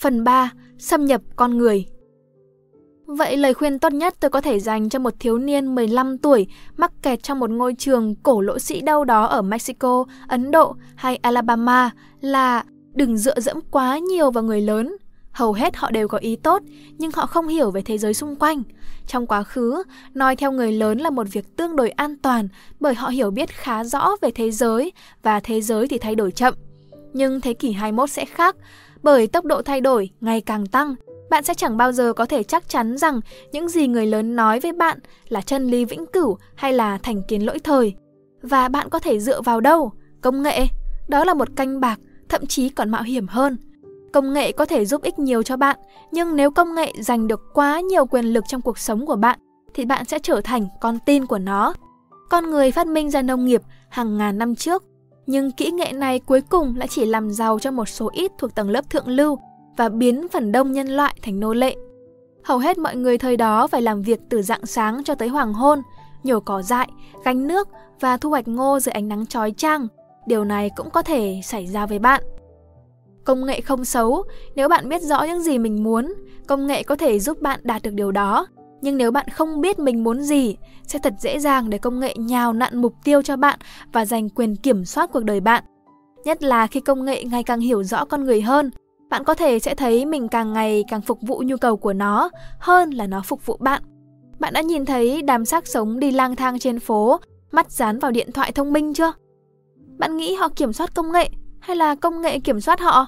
Phần 0.00 0.24
3. 0.24 0.50
Xâm 0.78 1.04
nhập 1.04 1.20
con 1.36 1.58
người 1.58 1.86
Vậy 3.06 3.36
lời 3.36 3.54
khuyên 3.54 3.78
tốt 3.78 3.92
nhất 3.92 4.14
tôi 4.20 4.30
có 4.30 4.40
thể 4.40 4.60
dành 4.60 4.88
cho 4.88 4.98
một 4.98 5.14
thiếu 5.18 5.38
niên 5.38 5.74
15 5.74 6.18
tuổi 6.18 6.46
mắc 6.76 6.92
kẹt 7.02 7.22
trong 7.22 7.40
một 7.40 7.50
ngôi 7.50 7.74
trường 7.74 8.14
cổ 8.14 8.40
lỗ 8.40 8.58
sĩ 8.58 8.80
đâu 8.80 9.04
đó 9.04 9.24
ở 9.24 9.42
Mexico, 9.42 10.04
Ấn 10.28 10.50
Độ 10.50 10.76
hay 10.94 11.16
Alabama 11.16 11.90
là 12.20 12.64
đừng 12.94 13.16
dựa 13.16 13.40
dẫm 13.40 13.60
quá 13.70 13.98
nhiều 13.98 14.30
vào 14.30 14.44
người 14.44 14.60
lớn. 14.60 14.96
Hầu 15.32 15.52
hết 15.52 15.76
họ 15.76 15.90
đều 15.90 16.08
có 16.08 16.18
ý 16.18 16.36
tốt, 16.36 16.62
nhưng 16.98 17.10
họ 17.14 17.26
không 17.26 17.48
hiểu 17.48 17.70
về 17.70 17.82
thế 17.82 17.98
giới 17.98 18.14
xung 18.14 18.36
quanh. 18.36 18.62
Trong 19.06 19.26
quá 19.26 19.42
khứ, 19.42 19.82
nói 20.14 20.36
theo 20.36 20.52
người 20.52 20.72
lớn 20.72 20.98
là 20.98 21.10
một 21.10 21.26
việc 21.32 21.56
tương 21.56 21.76
đối 21.76 21.90
an 21.90 22.16
toàn 22.22 22.48
bởi 22.80 22.94
họ 22.94 23.08
hiểu 23.08 23.30
biết 23.30 23.50
khá 23.50 23.84
rõ 23.84 24.10
về 24.20 24.30
thế 24.34 24.50
giới 24.50 24.92
và 25.22 25.40
thế 25.40 25.60
giới 25.60 25.88
thì 25.88 25.98
thay 25.98 26.14
đổi 26.14 26.30
chậm. 26.30 26.54
Nhưng 27.12 27.40
thế 27.40 27.52
kỷ 27.54 27.72
21 27.72 28.10
sẽ 28.10 28.24
khác, 28.24 28.56
bởi 29.02 29.26
tốc 29.26 29.44
độ 29.44 29.62
thay 29.62 29.80
đổi 29.80 30.10
ngày 30.20 30.40
càng 30.40 30.66
tăng 30.66 30.94
bạn 31.30 31.44
sẽ 31.44 31.54
chẳng 31.54 31.76
bao 31.76 31.92
giờ 31.92 32.12
có 32.12 32.26
thể 32.26 32.42
chắc 32.42 32.68
chắn 32.68 32.98
rằng 32.98 33.20
những 33.52 33.68
gì 33.68 33.86
người 33.86 34.06
lớn 34.06 34.36
nói 34.36 34.60
với 34.60 34.72
bạn 34.72 34.98
là 35.28 35.40
chân 35.40 35.66
lý 35.66 35.84
vĩnh 35.84 36.06
cửu 36.06 36.38
hay 36.54 36.72
là 36.72 36.98
thành 36.98 37.22
kiến 37.28 37.46
lỗi 37.46 37.58
thời. 37.58 37.94
Và 38.42 38.68
bạn 38.68 38.88
có 38.90 38.98
thể 38.98 39.20
dựa 39.20 39.40
vào 39.40 39.60
đâu? 39.60 39.92
Công 40.20 40.42
nghệ. 40.42 40.66
Đó 41.08 41.24
là 41.24 41.34
một 41.34 41.48
canh 41.56 41.80
bạc, 41.80 42.00
thậm 42.28 42.46
chí 42.46 42.68
còn 42.68 42.90
mạo 42.90 43.02
hiểm 43.02 43.26
hơn. 43.28 43.56
Công 44.12 44.32
nghệ 44.32 44.52
có 44.52 44.64
thể 44.64 44.86
giúp 44.86 45.02
ích 45.02 45.18
nhiều 45.18 45.42
cho 45.42 45.56
bạn, 45.56 45.78
nhưng 46.12 46.36
nếu 46.36 46.50
công 46.50 46.74
nghệ 46.74 46.92
giành 47.00 47.28
được 47.28 47.40
quá 47.54 47.80
nhiều 47.80 48.06
quyền 48.06 48.24
lực 48.24 48.44
trong 48.48 48.60
cuộc 48.60 48.78
sống 48.78 49.06
của 49.06 49.16
bạn, 49.16 49.38
thì 49.74 49.84
bạn 49.84 50.04
sẽ 50.04 50.18
trở 50.18 50.40
thành 50.40 50.66
con 50.80 50.98
tin 51.06 51.26
của 51.26 51.38
nó. 51.38 51.74
Con 52.30 52.50
người 52.50 52.70
phát 52.70 52.86
minh 52.86 53.10
ra 53.10 53.22
nông 53.22 53.44
nghiệp 53.44 53.62
hàng 53.88 54.18
ngàn 54.18 54.38
năm 54.38 54.54
trước, 54.54 54.84
nhưng 55.26 55.52
kỹ 55.52 55.70
nghệ 55.70 55.92
này 55.92 56.18
cuối 56.18 56.40
cùng 56.40 56.76
lại 56.76 56.88
chỉ 56.88 57.06
làm 57.06 57.30
giàu 57.30 57.58
cho 57.58 57.70
một 57.70 57.88
số 57.88 58.10
ít 58.12 58.32
thuộc 58.38 58.54
tầng 58.54 58.70
lớp 58.70 58.90
thượng 58.90 59.08
lưu 59.08 59.38
và 59.76 59.88
biến 59.88 60.28
phần 60.32 60.52
đông 60.52 60.72
nhân 60.72 60.88
loại 60.88 61.14
thành 61.22 61.40
nô 61.40 61.52
lệ. 61.54 61.76
Hầu 62.44 62.58
hết 62.58 62.78
mọi 62.78 62.96
người 62.96 63.18
thời 63.18 63.36
đó 63.36 63.66
phải 63.66 63.82
làm 63.82 64.02
việc 64.02 64.20
từ 64.28 64.42
dạng 64.42 64.66
sáng 64.66 65.04
cho 65.04 65.14
tới 65.14 65.28
hoàng 65.28 65.54
hôn, 65.54 65.82
nhổ 66.22 66.40
cỏ 66.40 66.62
dại, 66.62 66.88
gánh 67.24 67.46
nước 67.46 67.68
và 68.00 68.16
thu 68.16 68.30
hoạch 68.30 68.48
ngô 68.48 68.80
dưới 68.80 68.92
ánh 68.92 69.08
nắng 69.08 69.26
chói 69.26 69.52
chang. 69.56 69.86
Điều 70.26 70.44
này 70.44 70.70
cũng 70.76 70.90
có 70.90 71.02
thể 71.02 71.40
xảy 71.44 71.66
ra 71.66 71.86
với 71.86 71.98
bạn. 71.98 72.22
Công 73.24 73.46
nghệ 73.46 73.60
không 73.60 73.84
xấu, 73.84 74.22
nếu 74.54 74.68
bạn 74.68 74.88
biết 74.88 75.02
rõ 75.02 75.22
những 75.22 75.42
gì 75.42 75.58
mình 75.58 75.84
muốn, 75.84 76.14
công 76.46 76.66
nghệ 76.66 76.82
có 76.82 76.96
thể 76.96 77.20
giúp 77.20 77.40
bạn 77.40 77.60
đạt 77.62 77.82
được 77.82 77.94
điều 77.94 78.12
đó. 78.12 78.46
Nhưng 78.80 78.96
nếu 78.96 79.10
bạn 79.10 79.28
không 79.28 79.60
biết 79.60 79.78
mình 79.78 80.04
muốn 80.04 80.22
gì, 80.22 80.56
sẽ 80.86 80.98
thật 80.98 81.14
dễ 81.20 81.38
dàng 81.38 81.70
để 81.70 81.78
công 81.78 82.00
nghệ 82.00 82.14
nhào 82.18 82.52
nặn 82.52 82.82
mục 82.82 82.94
tiêu 83.04 83.22
cho 83.22 83.36
bạn 83.36 83.58
và 83.92 84.04
giành 84.04 84.28
quyền 84.28 84.56
kiểm 84.56 84.84
soát 84.84 85.10
cuộc 85.12 85.24
đời 85.24 85.40
bạn. 85.40 85.64
Nhất 86.24 86.42
là 86.42 86.66
khi 86.66 86.80
công 86.80 87.04
nghệ 87.04 87.24
ngày 87.24 87.42
càng 87.42 87.60
hiểu 87.60 87.82
rõ 87.82 88.04
con 88.04 88.24
người 88.24 88.40
hơn, 88.40 88.70
bạn 89.14 89.24
có 89.24 89.34
thể 89.34 89.58
sẽ 89.58 89.74
thấy 89.74 90.06
mình 90.06 90.28
càng 90.28 90.52
ngày 90.52 90.84
càng 90.88 91.00
phục 91.00 91.18
vụ 91.22 91.42
nhu 91.46 91.56
cầu 91.56 91.76
của 91.76 91.92
nó 91.92 92.30
hơn 92.58 92.90
là 92.90 93.06
nó 93.06 93.22
phục 93.24 93.46
vụ 93.46 93.56
bạn. 93.60 93.82
Bạn 94.38 94.52
đã 94.52 94.60
nhìn 94.60 94.84
thấy 94.84 95.22
đám 95.22 95.44
xác 95.44 95.66
sống 95.66 96.00
đi 96.00 96.10
lang 96.10 96.36
thang 96.36 96.58
trên 96.58 96.80
phố, 96.80 97.20
mắt 97.52 97.70
dán 97.70 97.98
vào 97.98 98.10
điện 98.10 98.32
thoại 98.32 98.52
thông 98.52 98.72
minh 98.72 98.94
chưa? 98.94 99.12
Bạn 99.98 100.16
nghĩ 100.16 100.34
họ 100.34 100.48
kiểm 100.56 100.72
soát 100.72 100.94
công 100.94 101.12
nghệ 101.12 101.30
hay 101.60 101.76
là 101.76 101.94
công 101.94 102.22
nghệ 102.22 102.38
kiểm 102.38 102.60
soát 102.60 102.80
họ? 102.80 103.06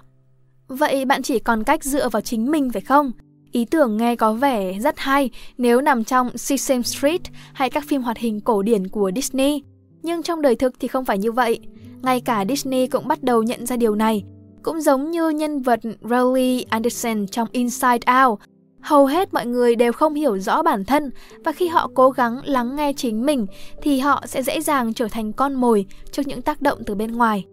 Vậy 0.68 1.04
bạn 1.04 1.22
chỉ 1.22 1.38
còn 1.38 1.64
cách 1.64 1.84
dựa 1.84 2.08
vào 2.08 2.22
chính 2.22 2.50
mình 2.50 2.70
phải 2.72 2.82
không? 2.82 3.12
Ý 3.52 3.64
tưởng 3.64 3.96
nghe 3.96 4.16
có 4.16 4.32
vẻ 4.32 4.78
rất 4.78 4.98
hay 4.98 5.30
nếu 5.58 5.80
nằm 5.80 6.04
trong 6.04 6.38
Sesame 6.38 6.82
Street 6.82 7.22
hay 7.52 7.70
các 7.70 7.84
phim 7.88 8.02
hoạt 8.02 8.18
hình 8.18 8.40
cổ 8.40 8.62
điển 8.62 8.88
của 8.88 9.10
Disney. 9.14 9.62
Nhưng 10.02 10.22
trong 10.22 10.42
đời 10.42 10.56
thực 10.56 10.74
thì 10.80 10.88
không 10.88 11.04
phải 11.04 11.18
như 11.18 11.32
vậy. 11.32 11.60
Ngay 12.02 12.20
cả 12.20 12.44
Disney 12.48 12.86
cũng 12.86 13.08
bắt 13.08 13.22
đầu 13.22 13.42
nhận 13.42 13.66
ra 13.66 13.76
điều 13.76 13.94
này 13.94 14.24
cũng 14.66 14.80
giống 14.80 15.10
như 15.10 15.28
nhân 15.28 15.62
vật 15.62 15.80
Riley 16.02 16.64
Anderson 16.68 17.26
trong 17.26 17.48
Inside 17.52 18.24
Out, 18.24 18.38
hầu 18.80 19.06
hết 19.06 19.34
mọi 19.34 19.46
người 19.46 19.76
đều 19.76 19.92
không 19.92 20.14
hiểu 20.14 20.38
rõ 20.38 20.62
bản 20.62 20.84
thân 20.84 21.10
và 21.44 21.52
khi 21.52 21.68
họ 21.68 21.90
cố 21.94 22.10
gắng 22.10 22.40
lắng 22.44 22.76
nghe 22.76 22.92
chính 22.92 23.26
mình 23.26 23.46
thì 23.82 23.98
họ 23.98 24.24
sẽ 24.26 24.42
dễ 24.42 24.60
dàng 24.60 24.94
trở 24.94 25.08
thành 25.08 25.32
con 25.32 25.54
mồi 25.54 25.86
trước 26.12 26.26
những 26.26 26.42
tác 26.42 26.62
động 26.62 26.78
từ 26.86 26.94
bên 26.94 27.12
ngoài. 27.12 27.44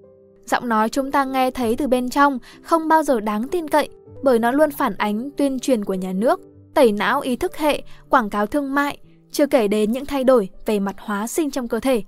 Giọng 0.46 0.70
nói 0.70 0.90
chúng 0.90 1.12
ta 1.12 1.26
nghe 1.26 1.52
thấy 1.52 1.76
từ 1.76 1.88
bên 1.88 2.10
trong 2.10 2.40
không 2.62 2.88
bao 2.88 3.04
giờ 3.04 3.20
đáng 3.20 3.48
tin 3.48 3.68
cậy 3.68 3.90
bởi 4.24 4.40
nó 4.40 4.52
luôn 4.52 4.72
phản 4.72 4.96
ánh 4.98 5.30
tuyên 5.38 5.60
truyền 5.60 5.86
của 5.86 5.94
nhà 5.94 6.14
nước, 6.14 6.42
tẩy 6.74 6.92
não 6.92 7.22
ý 7.22 7.36
thức 7.36 7.58
hệ, 7.58 7.84
quảng 8.10 8.30
cáo 8.30 8.46
thương 8.46 8.76
mại, 8.76 8.98
chưa 9.32 9.46
kể 9.46 9.68
đến 9.68 9.92
những 9.92 10.06
thay 10.06 10.24
đổi 10.24 10.50
về 10.66 10.80
mặt 10.80 10.96
hóa 11.00 11.28
sinh 11.28 11.52
trong 11.52 11.68
cơ 11.68 11.80
thể. 11.80 12.04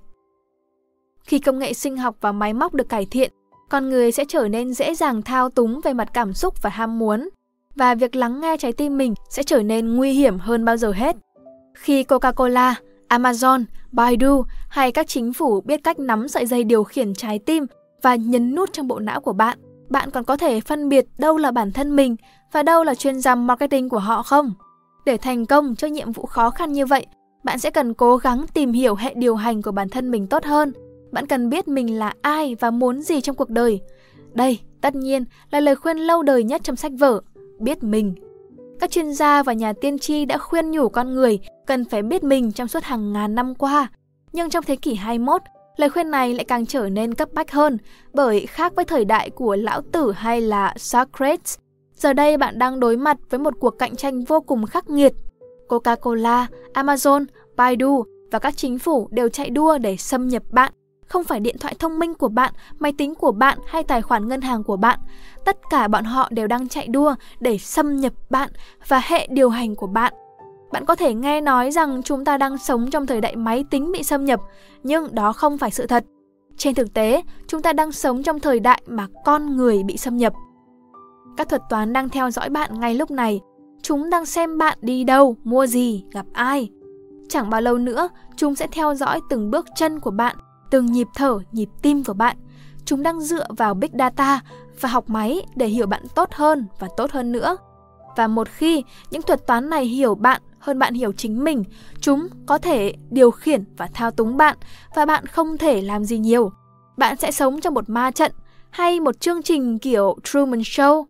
Khi 1.24 1.38
công 1.38 1.58
nghệ 1.58 1.72
sinh 1.72 1.96
học 1.96 2.16
và 2.20 2.32
máy 2.32 2.52
móc 2.52 2.74
được 2.74 2.88
cải 2.88 3.06
thiện 3.06 3.32
con 3.68 3.90
người 3.90 4.12
sẽ 4.12 4.24
trở 4.28 4.48
nên 4.48 4.74
dễ 4.74 4.94
dàng 4.94 5.22
thao 5.22 5.48
túng 5.48 5.80
về 5.84 5.92
mặt 5.92 6.08
cảm 6.12 6.32
xúc 6.32 6.62
và 6.62 6.70
ham 6.70 6.98
muốn 6.98 7.28
và 7.74 7.94
việc 7.94 8.16
lắng 8.16 8.40
nghe 8.40 8.56
trái 8.56 8.72
tim 8.72 8.96
mình 8.96 9.14
sẽ 9.30 9.42
trở 9.42 9.62
nên 9.62 9.96
nguy 9.96 10.12
hiểm 10.12 10.38
hơn 10.38 10.64
bao 10.64 10.76
giờ 10.76 10.92
hết. 10.92 11.16
Khi 11.74 12.02
Coca-Cola, 12.02 12.74
Amazon, 13.08 13.64
Baidu 13.92 14.44
hay 14.68 14.92
các 14.92 15.08
chính 15.08 15.32
phủ 15.32 15.60
biết 15.60 15.84
cách 15.84 15.98
nắm 15.98 16.28
sợi 16.28 16.46
dây 16.46 16.64
điều 16.64 16.84
khiển 16.84 17.14
trái 17.14 17.38
tim 17.38 17.66
và 18.02 18.14
nhấn 18.14 18.54
nút 18.54 18.72
trong 18.72 18.88
bộ 18.88 18.98
não 18.98 19.20
của 19.20 19.32
bạn, 19.32 19.58
bạn 19.88 20.10
còn 20.10 20.24
có 20.24 20.36
thể 20.36 20.60
phân 20.60 20.88
biệt 20.88 21.06
đâu 21.18 21.36
là 21.36 21.50
bản 21.50 21.72
thân 21.72 21.96
mình 21.96 22.16
và 22.52 22.62
đâu 22.62 22.84
là 22.84 22.94
chuyên 22.94 23.20
gia 23.20 23.34
marketing 23.34 23.88
của 23.88 23.98
họ 23.98 24.22
không? 24.22 24.54
Để 25.06 25.16
thành 25.16 25.46
công 25.46 25.76
cho 25.76 25.88
nhiệm 25.88 26.12
vụ 26.12 26.26
khó 26.26 26.50
khăn 26.50 26.72
như 26.72 26.86
vậy, 26.86 27.06
bạn 27.44 27.58
sẽ 27.58 27.70
cần 27.70 27.94
cố 27.94 28.16
gắng 28.16 28.46
tìm 28.54 28.72
hiểu 28.72 28.94
hệ 28.94 29.14
điều 29.16 29.36
hành 29.36 29.62
của 29.62 29.72
bản 29.72 29.88
thân 29.88 30.10
mình 30.10 30.26
tốt 30.26 30.44
hơn. 30.44 30.72
Bạn 31.12 31.26
cần 31.26 31.48
biết 31.48 31.68
mình 31.68 31.98
là 31.98 32.12
ai 32.22 32.56
và 32.60 32.70
muốn 32.70 33.02
gì 33.02 33.20
trong 33.20 33.36
cuộc 33.36 33.50
đời. 33.50 33.80
Đây, 34.32 34.60
tất 34.80 34.94
nhiên, 34.94 35.24
là 35.50 35.60
lời 35.60 35.76
khuyên 35.76 35.98
lâu 35.98 36.22
đời 36.22 36.44
nhất 36.44 36.60
trong 36.64 36.76
sách 36.76 36.92
vở, 36.98 37.20
biết 37.58 37.82
mình. 37.82 38.14
Các 38.80 38.90
chuyên 38.90 39.12
gia 39.12 39.42
và 39.42 39.52
nhà 39.52 39.72
tiên 39.72 39.98
tri 39.98 40.24
đã 40.24 40.38
khuyên 40.38 40.70
nhủ 40.70 40.88
con 40.88 41.14
người 41.14 41.38
cần 41.66 41.84
phải 41.84 42.02
biết 42.02 42.24
mình 42.24 42.52
trong 42.52 42.68
suốt 42.68 42.84
hàng 42.84 43.12
ngàn 43.12 43.34
năm 43.34 43.54
qua. 43.54 43.88
Nhưng 44.32 44.50
trong 44.50 44.64
thế 44.64 44.76
kỷ 44.76 44.94
21, 44.94 45.42
lời 45.76 45.90
khuyên 45.90 46.10
này 46.10 46.34
lại 46.34 46.44
càng 46.44 46.66
trở 46.66 46.88
nên 46.88 47.14
cấp 47.14 47.28
bách 47.32 47.52
hơn, 47.52 47.78
bởi 48.14 48.46
khác 48.46 48.72
với 48.76 48.84
thời 48.84 49.04
đại 49.04 49.30
của 49.30 49.56
lão 49.56 49.82
tử 49.92 50.12
hay 50.12 50.40
là 50.40 50.74
Socrates, 50.76 51.58
giờ 51.94 52.12
đây 52.12 52.36
bạn 52.36 52.58
đang 52.58 52.80
đối 52.80 52.96
mặt 52.96 53.16
với 53.30 53.40
một 53.40 53.54
cuộc 53.60 53.78
cạnh 53.78 53.96
tranh 53.96 54.24
vô 54.24 54.40
cùng 54.40 54.66
khắc 54.66 54.90
nghiệt. 54.90 55.12
Coca-Cola, 55.68 56.46
Amazon, 56.74 57.24
Baidu 57.56 58.04
và 58.30 58.38
các 58.38 58.56
chính 58.56 58.78
phủ 58.78 59.08
đều 59.10 59.28
chạy 59.28 59.50
đua 59.50 59.78
để 59.78 59.96
xâm 59.96 60.28
nhập 60.28 60.42
bạn 60.50 60.72
không 61.08 61.24
phải 61.24 61.40
điện 61.40 61.56
thoại 61.60 61.74
thông 61.78 61.98
minh 61.98 62.14
của 62.14 62.28
bạn, 62.28 62.52
máy 62.78 62.92
tính 62.98 63.14
của 63.14 63.32
bạn 63.32 63.58
hay 63.66 63.82
tài 63.82 64.02
khoản 64.02 64.28
ngân 64.28 64.40
hàng 64.40 64.64
của 64.64 64.76
bạn. 64.76 64.98
Tất 65.44 65.56
cả 65.70 65.88
bọn 65.88 66.04
họ 66.04 66.28
đều 66.30 66.46
đang 66.46 66.68
chạy 66.68 66.86
đua 66.88 67.14
để 67.40 67.58
xâm 67.58 67.96
nhập 67.96 68.12
bạn 68.30 68.50
và 68.88 69.00
hệ 69.04 69.26
điều 69.30 69.50
hành 69.50 69.74
của 69.74 69.86
bạn. 69.86 70.12
Bạn 70.72 70.84
có 70.84 70.96
thể 70.96 71.14
nghe 71.14 71.40
nói 71.40 71.70
rằng 71.70 72.02
chúng 72.02 72.24
ta 72.24 72.38
đang 72.38 72.58
sống 72.58 72.90
trong 72.90 73.06
thời 73.06 73.20
đại 73.20 73.36
máy 73.36 73.64
tính 73.70 73.92
bị 73.92 74.02
xâm 74.02 74.24
nhập, 74.24 74.40
nhưng 74.82 75.14
đó 75.14 75.32
không 75.32 75.58
phải 75.58 75.70
sự 75.70 75.86
thật. 75.86 76.04
Trên 76.56 76.74
thực 76.74 76.94
tế, 76.94 77.22
chúng 77.46 77.62
ta 77.62 77.72
đang 77.72 77.92
sống 77.92 78.22
trong 78.22 78.40
thời 78.40 78.60
đại 78.60 78.82
mà 78.86 79.06
con 79.24 79.56
người 79.56 79.82
bị 79.82 79.96
xâm 79.96 80.16
nhập. 80.16 80.32
Các 81.36 81.48
thuật 81.48 81.62
toán 81.68 81.92
đang 81.92 82.08
theo 82.08 82.30
dõi 82.30 82.48
bạn 82.48 82.80
ngay 82.80 82.94
lúc 82.94 83.10
này. 83.10 83.40
Chúng 83.82 84.10
đang 84.10 84.26
xem 84.26 84.58
bạn 84.58 84.78
đi 84.80 85.04
đâu, 85.04 85.36
mua 85.44 85.66
gì, 85.66 86.04
gặp 86.12 86.26
ai. 86.32 86.70
Chẳng 87.28 87.50
bao 87.50 87.60
lâu 87.60 87.78
nữa, 87.78 88.08
chúng 88.36 88.54
sẽ 88.54 88.66
theo 88.66 88.94
dõi 88.94 89.20
từng 89.30 89.50
bước 89.50 89.66
chân 89.76 90.00
của 90.00 90.10
bạn 90.10 90.36
từng 90.70 90.86
nhịp 90.86 91.08
thở, 91.14 91.38
nhịp 91.52 91.68
tim 91.82 92.04
của 92.04 92.14
bạn. 92.14 92.36
Chúng 92.84 93.02
đang 93.02 93.20
dựa 93.20 93.46
vào 93.56 93.74
Big 93.74 93.90
Data 93.98 94.40
và 94.80 94.88
học 94.88 95.10
máy 95.10 95.42
để 95.56 95.66
hiểu 95.66 95.86
bạn 95.86 96.02
tốt 96.14 96.28
hơn 96.32 96.66
và 96.78 96.88
tốt 96.96 97.10
hơn 97.10 97.32
nữa. 97.32 97.56
Và 98.16 98.26
một 98.26 98.48
khi 98.48 98.84
những 99.10 99.22
thuật 99.22 99.46
toán 99.46 99.70
này 99.70 99.84
hiểu 99.84 100.14
bạn 100.14 100.42
hơn 100.58 100.78
bạn 100.78 100.94
hiểu 100.94 101.12
chính 101.12 101.44
mình, 101.44 101.64
chúng 102.00 102.28
có 102.46 102.58
thể 102.58 102.94
điều 103.10 103.30
khiển 103.30 103.64
và 103.76 103.88
thao 103.94 104.10
túng 104.10 104.36
bạn 104.36 104.56
và 104.94 105.06
bạn 105.06 105.26
không 105.26 105.58
thể 105.58 105.80
làm 105.80 106.04
gì 106.04 106.18
nhiều. 106.18 106.50
Bạn 106.96 107.16
sẽ 107.16 107.30
sống 107.30 107.60
trong 107.60 107.74
một 107.74 107.90
ma 107.90 108.10
trận 108.10 108.32
hay 108.70 109.00
một 109.00 109.20
chương 109.20 109.42
trình 109.42 109.78
kiểu 109.78 110.16
Truman 110.24 110.60
Show. 110.60 111.04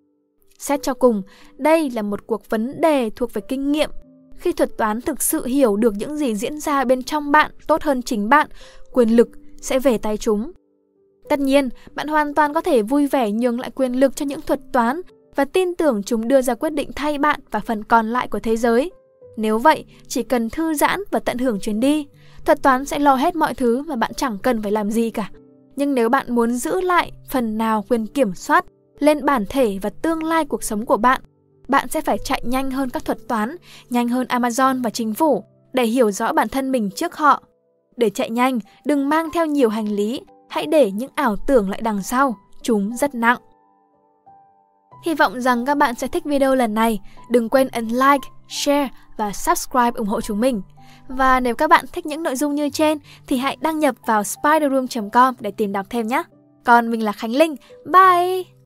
Xét 0.58 0.82
cho 0.82 0.94
cùng, 0.94 1.22
đây 1.56 1.90
là 1.90 2.02
một 2.02 2.26
cuộc 2.26 2.50
vấn 2.50 2.80
đề 2.80 3.10
thuộc 3.10 3.34
về 3.34 3.42
kinh 3.48 3.72
nghiệm. 3.72 3.90
Khi 4.36 4.52
thuật 4.52 4.70
toán 4.78 5.00
thực 5.00 5.22
sự 5.22 5.46
hiểu 5.46 5.76
được 5.76 5.94
những 5.96 6.16
gì 6.16 6.34
diễn 6.34 6.60
ra 6.60 6.84
bên 6.84 7.02
trong 7.02 7.32
bạn 7.32 7.50
tốt 7.66 7.82
hơn 7.82 8.02
chính 8.02 8.28
bạn, 8.28 8.48
quyền 8.92 9.16
lực 9.16 9.28
sẽ 9.60 9.78
về 9.78 9.98
tay 9.98 10.16
chúng. 10.16 10.52
Tất 11.28 11.40
nhiên, 11.40 11.68
bạn 11.94 12.08
hoàn 12.08 12.34
toàn 12.34 12.54
có 12.54 12.60
thể 12.60 12.82
vui 12.82 13.06
vẻ 13.06 13.30
nhường 13.30 13.60
lại 13.60 13.70
quyền 13.70 13.92
lực 13.92 14.16
cho 14.16 14.26
những 14.26 14.40
thuật 14.42 14.60
toán 14.72 15.00
và 15.36 15.44
tin 15.44 15.74
tưởng 15.74 16.02
chúng 16.02 16.28
đưa 16.28 16.42
ra 16.42 16.54
quyết 16.54 16.70
định 16.70 16.90
thay 16.96 17.18
bạn 17.18 17.40
và 17.50 17.60
phần 17.60 17.84
còn 17.84 18.06
lại 18.06 18.28
của 18.28 18.40
thế 18.40 18.56
giới. 18.56 18.90
Nếu 19.36 19.58
vậy, 19.58 19.84
chỉ 20.08 20.22
cần 20.22 20.50
thư 20.50 20.74
giãn 20.74 21.00
và 21.10 21.18
tận 21.18 21.38
hưởng 21.38 21.60
chuyến 21.60 21.80
đi, 21.80 22.06
thuật 22.44 22.62
toán 22.62 22.84
sẽ 22.84 22.98
lo 22.98 23.14
hết 23.14 23.36
mọi 23.36 23.54
thứ 23.54 23.82
mà 23.82 23.96
bạn 23.96 24.14
chẳng 24.16 24.38
cần 24.42 24.62
phải 24.62 24.72
làm 24.72 24.90
gì 24.90 25.10
cả. 25.10 25.30
Nhưng 25.76 25.94
nếu 25.94 26.08
bạn 26.08 26.34
muốn 26.34 26.52
giữ 26.52 26.80
lại 26.80 27.12
phần 27.30 27.58
nào 27.58 27.84
quyền 27.88 28.06
kiểm 28.06 28.34
soát 28.34 28.64
lên 28.98 29.24
bản 29.24 29.44
thể 29.48 29.78
và 29.82 29.90
tương 29.90 30.24
lai 30.24 30.44
cuộc 30.44 30.62
sống 30.62 30.86
của 30.86 30.96
bạn, 30.96 31.20
bạn 31.68 31.88
sẽ 31.88 32.00
phải 32.00 32.18
chạy 32.24 32.42
nhanh 32.44 32.70
hơn 32.70 32.90
các 32.90 33.04
thuật 33.04 33.28
toán, 33.28 33.56
nhanh 33.90 34.08
hơn 34.08 34.26
Amazon 34.26 34.82
và 34.82 34.90
chính 34.90 35.14
phủ 35.14 35.44
để 35.72 35.84
hiểu 35.84 36.10
rõ 36.10 36.32
bản 36.32 36.48
thân 36.48 36.72
mình 36.72 36.90
trước 36.90 37.16
họ 37.16 37.42
để 37.96 38.10
chạy 38.10 38.30
nhanh, 38.30 38.58
đừng 38.84 39.08
mang 39.08 39.30
theo 39.32 39.46
nhiều 39.46 39.68
hành 39.68 39.88
lý, 39.92 40.20
hãy 40.48 40.66
để 40.66 40.90
những 40.90 41.10
ảo 41.14 41.36
tưởng 41.36 41.70
lại 41.70 41.80
đằng 41.82 42.02
sau, 42.02 42.36
chúng 42.62 42.96
rất 42.96 43.14
nặng. 43.14 43.38
Hy 45.04 45.14
vọng 45.14 45.40
rằng 45.40 45.64
các 45.64 45.76
bạn 45.76 45.94
sẽ 45.94 46.08
thích 46.08 46.24
video 46.24 46.54
lần 46.54 46.74
này. 46.74 47.00
Đừng 47.30 47.48
quên 47.48 47.68
ấn 47.68 47.88
like, 47.88 48.28
share 48.48 48.88
và 49.16 49.32
subscribe 49.32 49.90
ủng 49.94 50.08
hộ 50.08 50.20
chúng 50.20 50.40
mình. 50.40 50.62
Và 51.08 51.40
nếu 51.40 51.54
các 51.54 51.70
bạn 51.70 51.84
thích 51.92 52.06
những 52.06 52.22
nội 52.22 52.36
dung 52.36 52.54
như 52.54 52.70
trên 52.70 52.98
thì 53.26 53.36
hãy 53.36 53.56
đăng 53.60 53.78
nhập 53.78 53.94
vào 54.06 54.24
spiderroom.com 54.24 55.34
để 55.40 55.50
tìm 55.50 55.72
đọc 55.72 55.86
thêm 55.90 56.06
nhé. 56.06 56.22
Còn 56.64 56.90
mình 56.90 57.04
là 57.04 57.12
Khánh 57.12 57.32
Linh. 57.32 57.56
Bye! 57.92 58.46